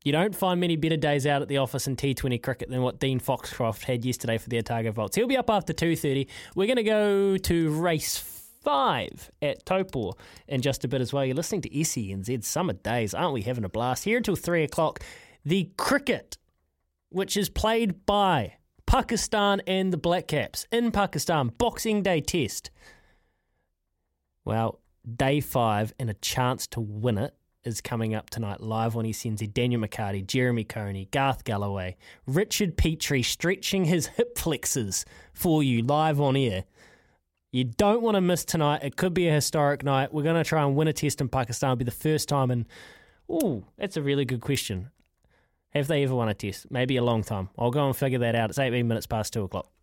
You 0.04 0.10
don't 0.10 0.34
find 0.34 0.58
many 0.58 0.74
better 0.74 0.96
days 0.96 1.28
out 1.28 1.42
at 1.42 1.48
the 1.48 1.58
office 1.58 1.86
in 1.86 1.94
T20 1.94 2.42
cricket 2.42 2.68
than 2.70 2.82
what 2.82 2.98
Dean 2.98 3.20
Foxcroft 3.20 3.84
had 3.84 4.04
yesterday 4.04 4.36
for 4.36 4.48
the 4.48 4.58
Otago 4.58 4.90
Volts. 4.90 5.14
He'll 5.14 5.28
be 5.28 5.36
up 5.36 5.48
after 5.48 5.72
2.30. 5.72 6.26
We're 6.56 6.66
going 6.66 6.76
to 6.76 6.82
go 6.82 7.36
to 7.36 7.70
race 7.70 8.18
five 8.64 9.30
at 9.42 9.64
Te 9.64 9.74
Rapa 9.74 10.12
in 10.48 10.60
just 10.60 10.84
a 10.84 10.88
bit 10.88 11.00
as 11.00 11.12
well. 11.12 11.24
You're 11.24 11.36
listening 11.36 11.62
to 11.62 11.70
SENZ 11.70 12.42
Summer 12.42 12.72
Days. 12.72 13.14
Aren't 13.14 13.32
we 13.32 13.42
having 13.42 13.64
a 13.64 13.68
blast? 13.68 14.02
Here 14.02 14.16
until 14.16 14.34
3 14.34 14.64
o'clock, 14.64 15.00
the 15.44 15.70
cricket, 15.76 16.36
which 17.14 17.36
is 17.36 17.48
played 17.48 18.04
by 18.06 18.54
Pakistan 18.86 19.62
and 19.68 19.92
the 19.92 19.96
Black 19.96 20.26
Caps 20.26 20.66
in 20.72 20.90
Pakistan. 20.90 21.52
Boxing 21.56 22.02
Day 22.02 22.20
test. 22.20 22.72
Well, 24.44 24.80
day 25.16 25.40
five 25.40 25.94
and 25.98 26.10
a 26.10 26.14
chance 26.14 26.66
to 26.68 26.80
win 26.80 27.18
it 27.18 27.36
is 27.62 27.80
coming 27.80 28.16
up 28.16 28.30
tonight 28.30 28.60
live 28.60 28.96
on 28.96 29.04
SENZ. 29.04 29.54
Daniel 29.54 29.80
McCarty, 29.80 30.26
Jeremy 30.26 30.64
Coney, 30.64 31.06
Garth 31.12 31.44
Galloway, 31.44 31.96
Richard 32.26 32.76
Petrie 32.76 33.22
stretching 33.22 33.84
his 33.84 34.08
hip 34.08 34.36
flexors 34.36 35.04
for 35.32 35.62
you 35.62 35.82
live 35.82 36.20
on 36.20 36.36
air. 36.36 36.64
You 37.52 37.62
don't 37.62 38.02
want 38.02 38.16
to 38.16 38.20
miss 38.20 38.44
tonight. 38.44 38.82
It 38.82 38.96
could 38.96 39.14
be 39.14 39.28
a 39.28 39.32
historic 39.32 39.84
night. 39.84 40.12
We're 40.12 40.24
going 40.24 40.42
to 40.42 40.42
try 40.42 40.64
and 40.64 40.74
win 40.74 40.88
a 40.88 40.92
test 40.92 41.20
in 41.20 41.28
Pakistan. 41.28 41.68
It'll 41.68 41.76
be 41.76 41.84
the 41.84 41.92
first 41.92 42.28
time 42.28 42.50
in. 42.50 42.66
Oh, 43.28 43.62
that's 43.78 43.96
a 43.96 44.02
really 44.02 44.24
good 44.24 44.40
question. 44.40 44.90
Have 45.74 45.88
they 45.88 46.04
ever 46.04 46.14
won 46.14 46.28
a 46.28 46.34
test? 46.34 46.70
Maybe 46.70 46.96
a 46.96 47.02
long 47.02 47.24
time. 47.24 47.48
I'll 47.58 47.72
go 47.72 47.84
and 47.86 47.96
figure 47.96 48.20
that 48.20 48.36
out. 48.36 48.50
It's 48.50 48.60
18 48.60 48.86
minutes 48.86 49.06
past 49.06 49.32
2 49.32 49.42
o'clock. 49.44 49.73